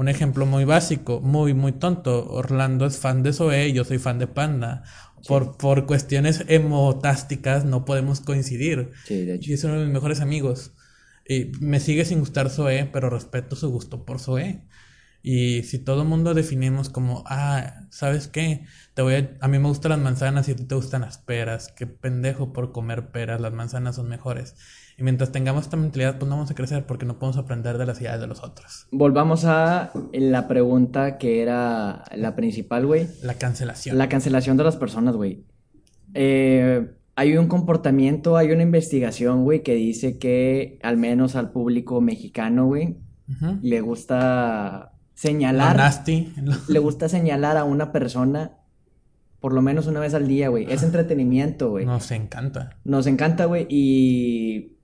[0.00, 2.26] Un ejemplo muy básico, muy, muy tonto.
[2.32, 4.82] Orlando es fan de Zoe y yo soy fan de Panda.
[5.28, 8.92] Por, por cuestiones emotásticas no podemos coincidir.
[9.04, 9.50] Sí, de hecho.
[9.50, 10.72] Y es uno de mis mejores amigos.
[11.28, 14.66] Y me sigue sin gustar Zoe, pero respeto su gusto por Zoe.
[15.22, 18.64] Y si todo el mundo definimos como, ah, ¿sabes qué?
[18.94, 19.36] Te voy a...
[19.42, 21.74] a mí me gustan las manzanas y a ti te gustan las peras.
[21.76, 24.54] Qué pendejo por comer peras, las manzanas son mejores.
[25.00, 27.86] Y mientras tengamos esta mentalidad, pues no vamos a crecer porque no podemos aprender de
[27.86, 28.86] las ideas de los otros.
[28.92, 33.08] Volvamos a la pregunta que era la principal, güey.
[33.22, 33.96] La cancelación.
[33.96, 35.46] La cancelación de las personas, güey.
[36.12, 42.02] Eh, hay un comportamiento, hay una investigación, güey, que dice que al menos al público
[42.02, 42.98] mexicano, güey,
[43.62, 46.30] le gusta La señalar, nasty.
[46.68, 48.58] le gusta señalar a una persona
[49.40, 50.70] por lo menos una vez al día, güey.
[50.70, 51.86] Es entretenimiento, güey.
[51.86, 52.76] Nos encanta.
[52.84, 54.76] Nos encanta, güey, y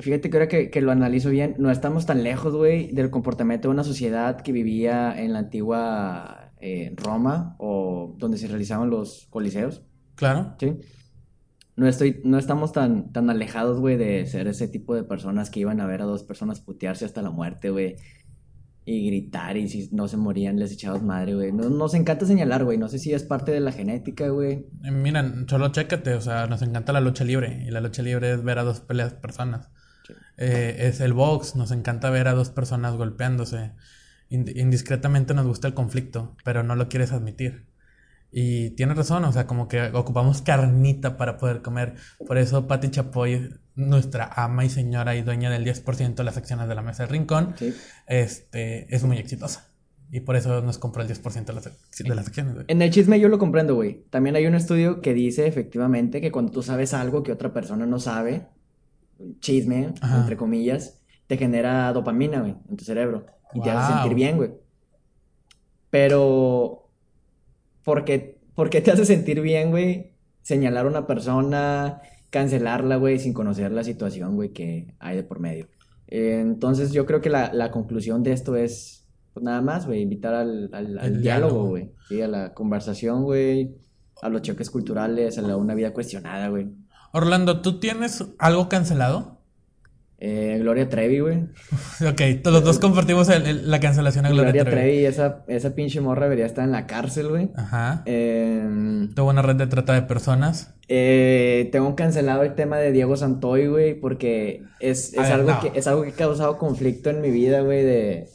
[0.00, 3.68] fíjate que ahora que, que lo analizo bien, no estamos tan lejos, güey, del comportamiento
[3.68, 9.26] de una sociedad que vivía en la antigua eh, Roma o donde se realizaban los
[9.30, 9.82] coliseos,
[10.16, 10.54] Claro.
[10.60, 10.76] ¿sí?
[11.76, 15.60] No estoy, no estamos tan, tan alejados, güey, de ser ese tipo de personas que
[15.60, 17.96] iban a ver a dos personas putearse hasta la muerte, güey.
[18.84, 21.52] Y gritar, y si no se morían, les echabas madre, güey.
[21.52, 22.76] No- Nos encanta señalar, güey.
[22.76, 24.66] No sé si es parte de la genética, güey.
[24.90, 27.62] Mira, solo chécate, o sea, nos encanta la lucha libre.
[27.66, 29.70] Y la lucha libre es ver a dos peleas personas.
[30.36, 33.72] Eh, es el box, nos encanta ver a dos personas golpeándose.
[34.30, 37.66] Ind- indiscretamente nos gusta el conflicto, pero no lo quieres admitir.
[38.32, 41.94] Y tienes razón, o sea, como que ocupamos carnita para poder comer.
[42.26, 46.68] Por eso Patti Chapoy, nuestra ama y señora y dueña del 10% de las acciones
[46.68, 47.74] de la mesa del rincón, Sí.
[48.06, 49.66] este, es muy exitosa.
[50.12, 51.64] Y por eso nos compró el 10% de las,
[51.98, 52.54] de las acciones.
[52.54, 52.66] güey.
[52.68, 54.04] En el chisme yo lo comprendo, güey.
[54.10, 57.86] También hay un estudio que dice efectivamente que cuando tú sabes algo que otra persona
[57.86, 58.46] no sabe,
[59.40, 60.20] chisme, Ajá.
[60.20, 63.26] entre comillas, te genera dopamina, güey, en tu cerebro.
[63.54, 64.00] Y te hace Wow.
[64.02, 64.50] sentir bien, güey.
[65.90, 66.88] Pero,
[67.84, 70.12] ¿por qué, por qué te hace sentir bien, güey?
[70.42, 75.40] Señalar a una persona, cancelarla, güey, sin conocer la situación, güey, que hay de por
[75.40, 75.68] medio.
[76.06, 80.02] Eh, entonces yo creo que la, la conclusión de esto es, pues nada más, güey,
[80.02, 81.66] invitar al, al- al diálogo.
[81.68, 81.92] güey.
[82.08, 83.76] Sí, a la conversación, güey,
[84.22, 86.68] a los choques culturales, a la, una vida cuestionada, güey.
[87.12, 89.38] Orlando, ¿tú tienes algo cancelado?
[90.22, 91.44] Eh, Gloria Trevi, güey.
[92.06, 94.80] Ok, los dos compartimos el- el- la cancelación a Gloria, Gloria Trevi.
[94.90, 97.50] Trevi, esa, esa pinche morra debería estar en la cárcel, güey.
[97.56, 98.02] Ajá.
[98.04, 100.74] Eh, Tuvo una red de trata de personas.
[100.88, 105.60] eh, tengo cancelado el tema de Diego Santoy, güey, porque es, es ver, algo no.
[105.60, 108.28] que, es algo que ha causado conflicto en mi vida, güey, de...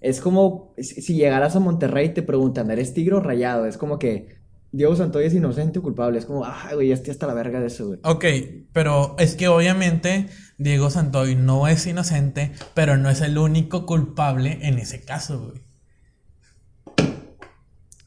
[0.00, 3.66] Es como si si llegaras a Monterrey y te preguntan, ¿eres tigre o rayado?
[3.66, 4.39] Es como que
[4.72, 6.18] Diego Santoy es inocente o culpable.
[6.18, 7.98] Es como, ay, güey, ya estoy hasta la verga de eso, güey.
[8.04, 8.24] Ok,
[8.72, 10.28] pero es que obviamente
[10.58, 15.62] Diego Santoy no es inocente, pero no es el único culpable en ese caso, güey.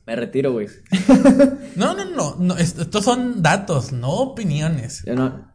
[0.06, 0.67] Me retiro, güey.
[1.76, 5.04] No, no, no, no, est- estos son datos, no opiniones.
[5.06, 5.52] Yo no-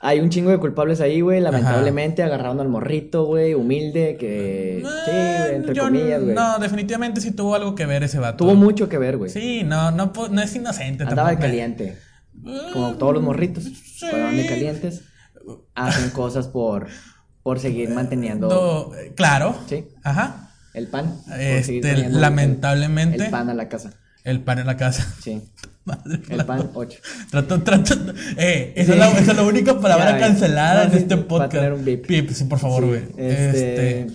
[0.00, 1.40] Hay un chingo de culpables ahí, güey.
[1.40, 4.82] Lamentablemente agarraron al morrito, güey, humilde, que...
[5.04, 6.34] Sí, güey, entre Eh, Yo comillas, güey.
[6.34, 8.44] No, definitivamente sí tuvo algo que ver ese vato.
[8.44, 9.30] Tuvo mucho que ver, güey.
[9.30, 11.98] Sí, no, no, no es inocente Andaba de caliente.
[12.46, 13.64] Eh, Como todos los morritos.
[13.64, 14.06] Sí.
[14.08, 15.02] Cuando andan de calientes,
[15.74, 16.86] hacen cosas por,
[17.42, 19.56] por seguir manteniendo Do- eh, claro.
[19.68, 19.86] Sí.
[20.04, 20.50] Ajá.
[20.74, 21.18] el pan.
[21.38, 23.92] Este, lamentablemente, El pan a la casa.
[24.24, 25.06] el pan en la casa.
[25.22, 25.42] Sí.
[25.86, 26.98] Madre El pan 8.
[27.30, 27.94] Trato, trato.
[28.36, 31.14] Eh, esa, es la, esa es la única palabra Ya, cancelada no, en sí, este
[31.16, 31.72] sí, podcast.
[31.72, 32.06] un beep.
[32.08, 33.02] Beep, sí, por favor, Sí, güey.
[33.16, 34.06] este- Este...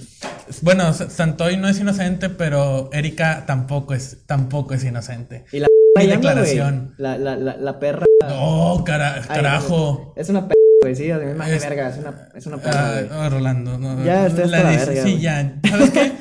[0.61, 5.45] Bueno, Santoy no es inocente, pero Erika tampoco es, tampoco es inocente.
[5.53, 6.93] Y la Mi declaración.
[6.97, 8.05] La, la, la, la perra.
[8.29, 10.13] Oh, cara- Ay, carajo.
[10.17, 13.77] Es una perra, güey, sí, Es- verga, es una, es una perra, Ah, oh, Rolando.
[13.77, 15.19] no, Ya, la la verga, Sí, güey.
[15.21, 15.53] ya.
[15.69, 16.11] ¿Sabes qué?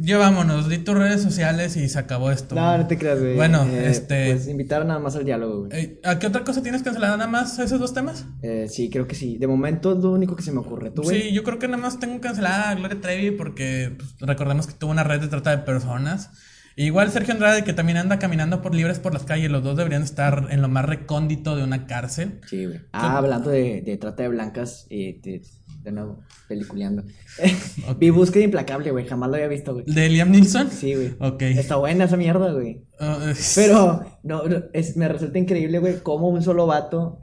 [0.00, 2.54] Ya vámonos, di tus redes sociales y se acabó esto.
[2.54, 3.36] No, no te creas, güey.
[3.36, 4.32] Bueno, Eh, este.
[4.32, 5.70] Pues invitar nada más al diálogo, güey.
[5.72, 8.26] eh, ¿A qué otra cosa tienes cancelada nada más esos dos temas?
[8.42, 9.38] Eh, sí, creo que sí.
[9.38, 10.90] De momento es lo único que se me ocurre.
[10.90, 11.22] ¿Tú, güey?
[11.22, 14.74] Sí, yo creo que nada más tengo cancelada a Gloria Trevi porque pues, recordemos que
[14.74, 16.30] tuvo una red de trata de personas.
[16.78, 20.02] Igual Sergio Andrade, que también anda caminando por libres por las calles, los dos deberían
[20.02, 22.40] estar en lo más recóndito de una cárcel.
[22.46, 22.80] Sí, güey.
[22.92, 25.40] Ah, hablando de, de trata de blancas de,
[25.86, 26.18] de nuevo,
[26.48, 27.04] peliculeando.
[27.98, 29.06] Vi Búsqueda Implacable, güey.
[29.06, 29.84] Jamás lo había visto, güey.
[29.86, 30.68] ¿De Liam Neeson?
[30.70, 31.14] Sí, güey.
[31.20, 31.42] Ok.
[31.42, 32.82] Está buena esa mierda, güey.
[33.00, 37.20] Uh, es- Pero no, es, me resulta increíble, güey, cómo un solo vato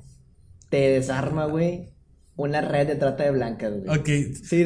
[0.69, 1.93] te desarma, güey,
[2.37, 3.99] una red de trata de blancas, güey.
[3.99, 4.09] Ok.
[4.43, 4.65] Sí,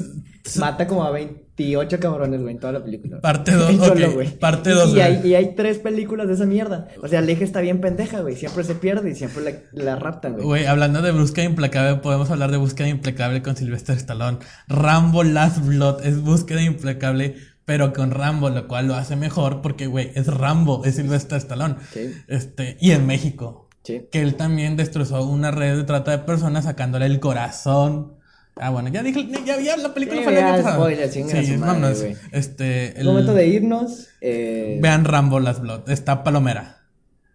[0.58, 1.10] mata como a
[1.58, 3.20] 28 cabrones, güey, en toda la película.
[3.20, 4.38] Parte dos, Él solo, ok, güey.
[4.38, 5.02] parte Y- dos, Y, güey.
[5.02, 6.88] hay, y hay tres películas de esa mierda.
[7.02, 8.36] O sea, Aleja está bien pendeja, güey.
[8.36, 9.42] Siempre se pierde y siempre
[9.72, 10.44] la, la raptan, güey.
[10.44, 14.38] Güey, hablando de búsqueda implacable, podemos hablar de búsqueda implacable con Sylvester Stallone.
[14.68, 19.86] Rambo Last Blood es búsqueda implacable, pero con Rambo, lo cual lo hace mejor porque,
[19.86, 21.76] güey, es Rambo, es Sylvester Stallone.
[21.92, 22.12] Sí.
[22.28, 23.68] Este, y en México.
[23.84, 24.02] Sí.
[24.12, 28.17] Que él también destrozó una red de trata de personas sacándole el corazón.
[28.60, 30.74] Ah, bueno, ya dije, ya, ya la película Sí, fue pasado.
[30.82, 32.00] spoiler, Sí, madre, vámonos.
[32.00, 32.16] güey.
[32.32, 34.08] Este, Es el- momento de irnos.
[34.20, 36.76] Eh, vean Rambo Last Blood, está palomera.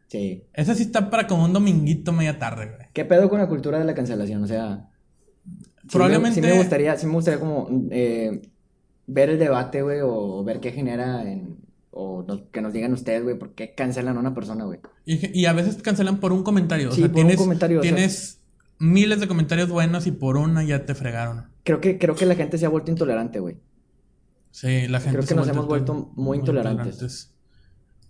[0.08, 0.44] Sí.
[0.54, 2.88] Esa sí está para como un dominguito media tarde, güey.
[2.94, 4.44] ¿Qué pedo con la cultura de la cancelación?
[4.44, 4.90] O sea,
[5.44, 8.42] sí Probablemente- me, sí me gustaría, sí me gustaría como eh,
[9.08, 11.58] ver el debate, güey, o ver qué genera en,
[11.92, 14.80] o nos- que nos digan ustedes, güey, por qué cancelan a una persona, güey.
[15.06, 16.90] Y, y a veces cancelan por un comentario.
[16.90, 17.92] O Sí, sea, por un tienes, comentario, o sea.
[18.80, 21.48] Miles de comentarios buenos y por una ya te fregaron.
[21.64, 23.58] Creo que, creo que la gente se ha vuelto intolerante, güey.
[24.52, 27.34] Sí, la gente Creo que nos hemos vuelto muy intolerantes.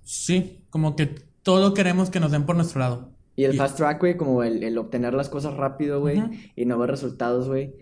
[0.03, 1.07] Sí, como que
[1.43, 3.11] todo queremos que nos den por nuestro lado.
[3.35, 6.21] Y el Y- fast track, güey, como el, el obtener las cosas rápido, güey,
[6.55, 7.73] y no ver resultados, güey.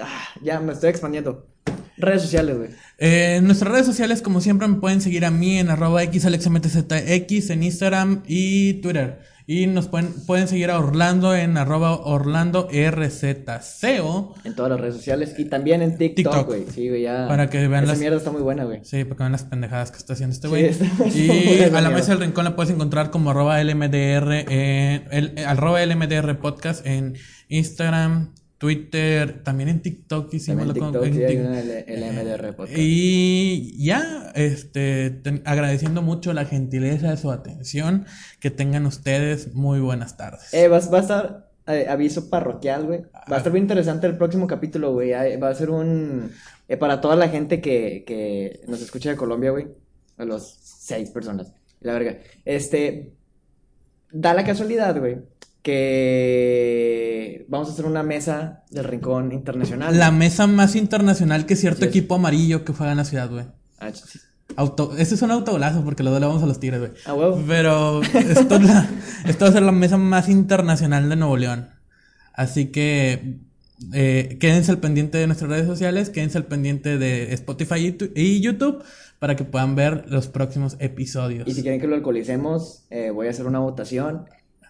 [0.00, 1.46] Ah, ya, me estoy expandiendo.
[1.98, 2.70] Redes sociales, güey.
[2.98, 7.50] Eh, en nuestras redes sociales, como siempre, me pueden seguir a mí en arroba xalexmtzx
[7.50, 9.20] en Instagram y Twitter.
[9.50, 14.34] Y nos pueden, pueden seguir a Orlando en arroba Orlando RZCO.
[14.44, 15.34] En todas las redes sociales.
[15.38, 16.64] Y también en TikTok, güey.
[16.70, 17.26] Sí, güey, ya.
[17.28, 18.80] Para que vean Esa las- mierda está muy buena, güey.
[18.84, 21.46] Sí, porque ven las pendejadas que está haciendo este Sí, güey.
[21.46, 25.32] muy y a la mesa del rincón la puedes encontrar como arroba LMDR, en, el,
[25.36, 27.14] eh, arroba LMDR podcast en
[27.48, 32.56] Instagram, Twitter, también en TikTok hicimos lo TikTok, en sí, hay Tik- una L- LMDR
[32.56, 32.78] podcast.
[32.78, 38.04] Y ya, este, ten- agradeciendo mucho la gentileza de su atención.
[38.40, 40.52] Que tengan ustedes muy buenas tardes.
[40.52, 43.02] Eh, va, va a estar eh, aviso parroquial, güey.
[43.02, 43.34] Va Ah.
[43.34, 45.10] a estar bien interesante el próximo capítulo, güey.
[45.36, 46.32] Va a ser un...
[46.68, 49.68] eh, para toda la gente que, que nos escucha de Colombia, güey.
[50.16, 51.52] A los seis personas.
[51.80, 52.18] La verga.
[52.44, 53.12] Este...
[54.10, 55.18] Da la casualidad, güey,
[55.62, 59.96] que vamos a hacer una mesa del Rincón Internacional.
[59.98, 61.88] la mesa más internacional que cierto Yes.
[61.88, 63.46] equipo amarillo que juega en la ciudad, güey.
[63.80, 63.90] Ah.
[64.56, 66.92] Auto, este es un autogolazo porque lo vamos a los tigres, güey.
[67.06, 67.42] Ah, huevo.
[67.46, 68.88] Pero esto, es la-
[69.26, 71.68] esto va a ser la mesa más internacional de Nuevo León.
[72.32, 73.36] Así que
[73.92, 78.82] eh, quédense al pendiente de nuestras redes sociales, quédense al pendiente de Spotify y YouTube
[79.18, 81.46] para que puedan ver los próximos episodios.
[81.46, 84.24] Y si quieren que lo alcoholicemos, eh, voy a hacer una votación.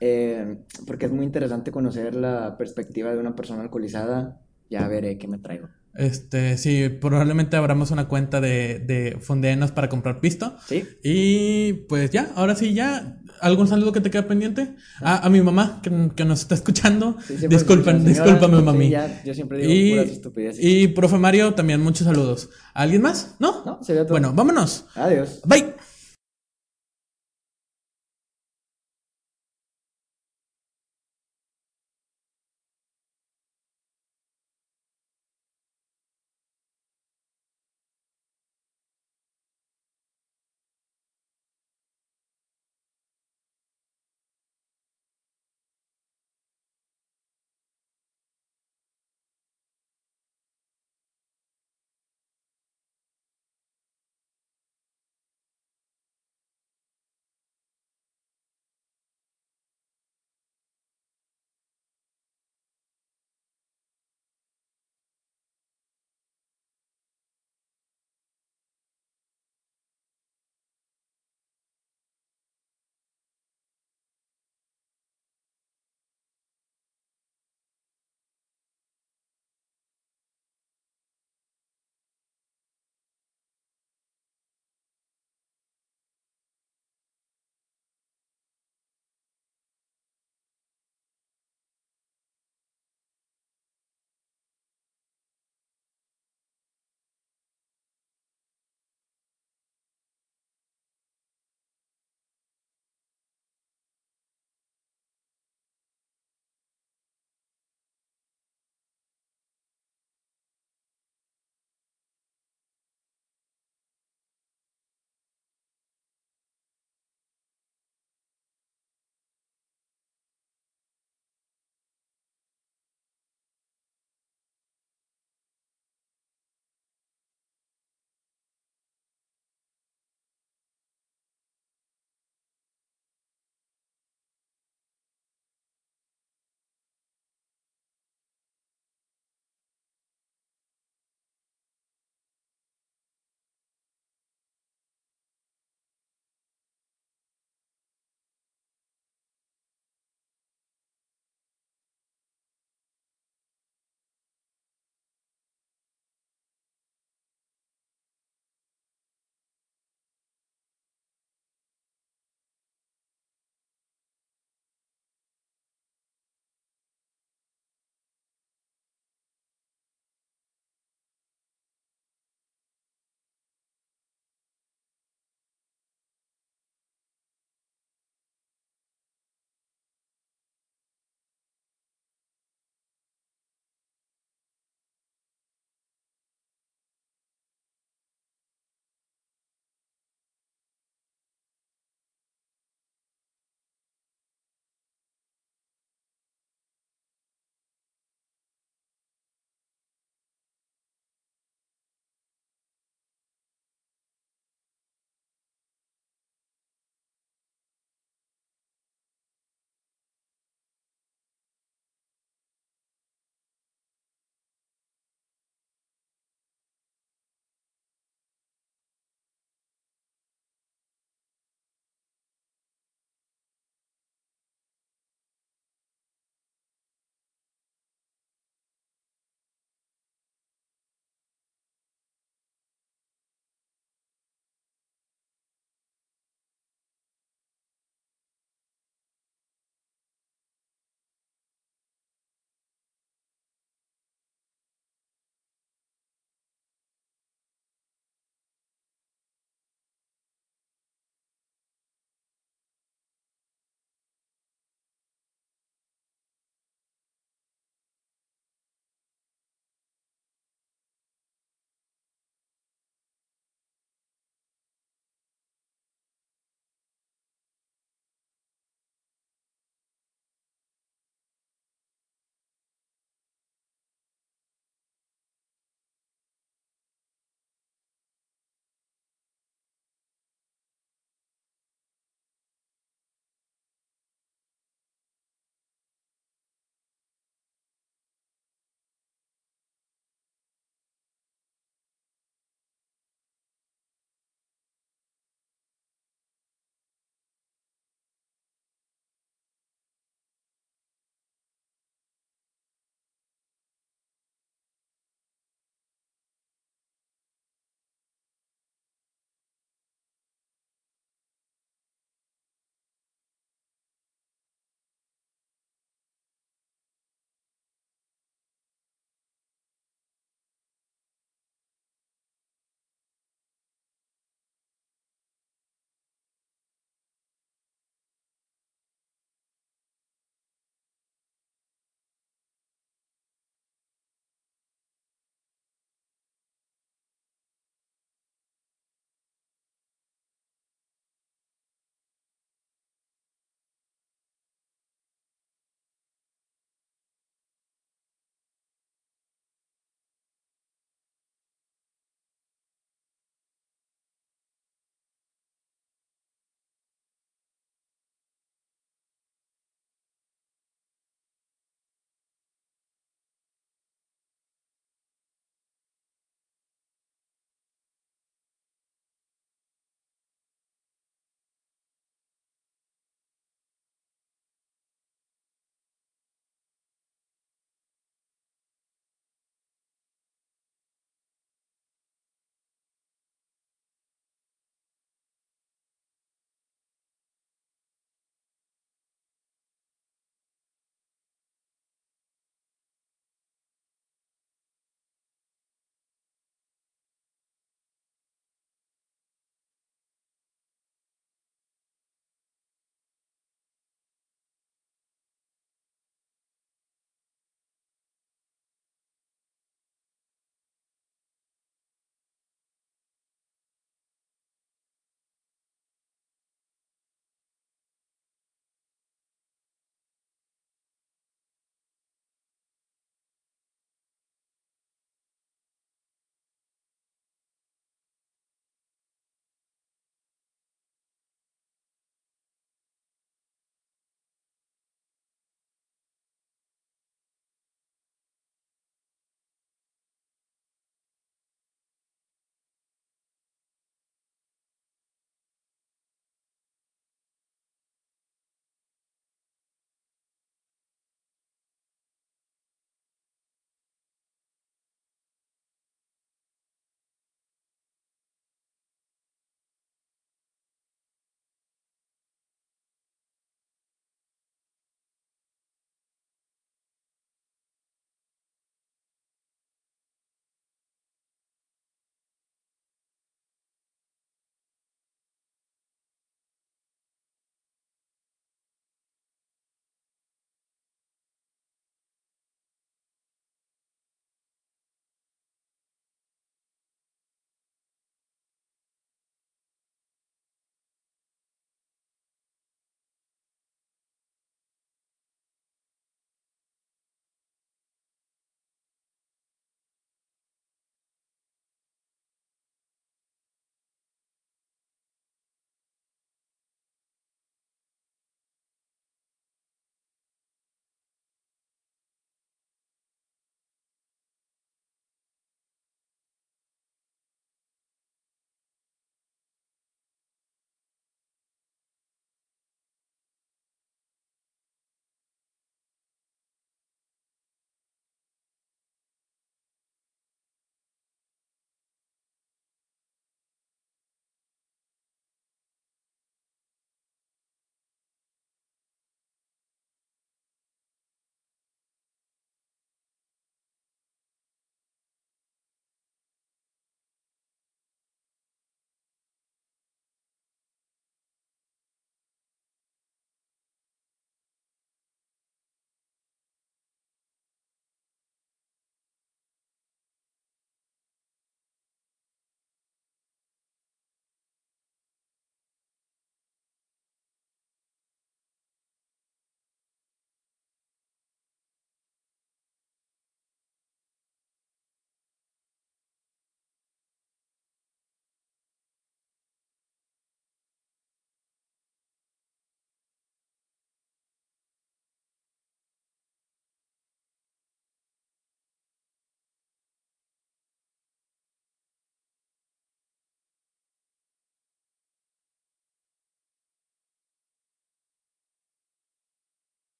[0.00, 4.40] Eh, porque es muy interesante conocer la perspectiva de una persona alcoholizada.
[4.70, 5.68] Ya veré qué me traigo.
[5.94, 10.56] Este, sí, probablemente abramos una cuenta de, de Fondenos para comprar pisto.
[10.66, 10.84] ¿Sí?
[11.04, 13.18] Y pues ya, ahora sí, ya.
[13.40, 14.74] ¿Algún saludo que te queda pendiente?
[15.00, 17.16] Ah, a mi mamá que, que nos está escuchando.
[17.26, 18.08] Sí, Disculpen, señora.
[18.24, 18.88] discúlpame, Sí, mami.
[18.90, 20.64] ya, yo siempre digo Y, puras estupideces.
[20.64, 22.48] y profe Mario, también muchos saludos.
[22.72, 23.36] ¿Alguien más?
[23.38, 23.64] ¿No?
[23.64, 24.14] No, sería todo.
[24.14, 24.86] Bueno, vámonos.
[24.94, 25.42] Adiós.
[25.44, 25.74] Bye.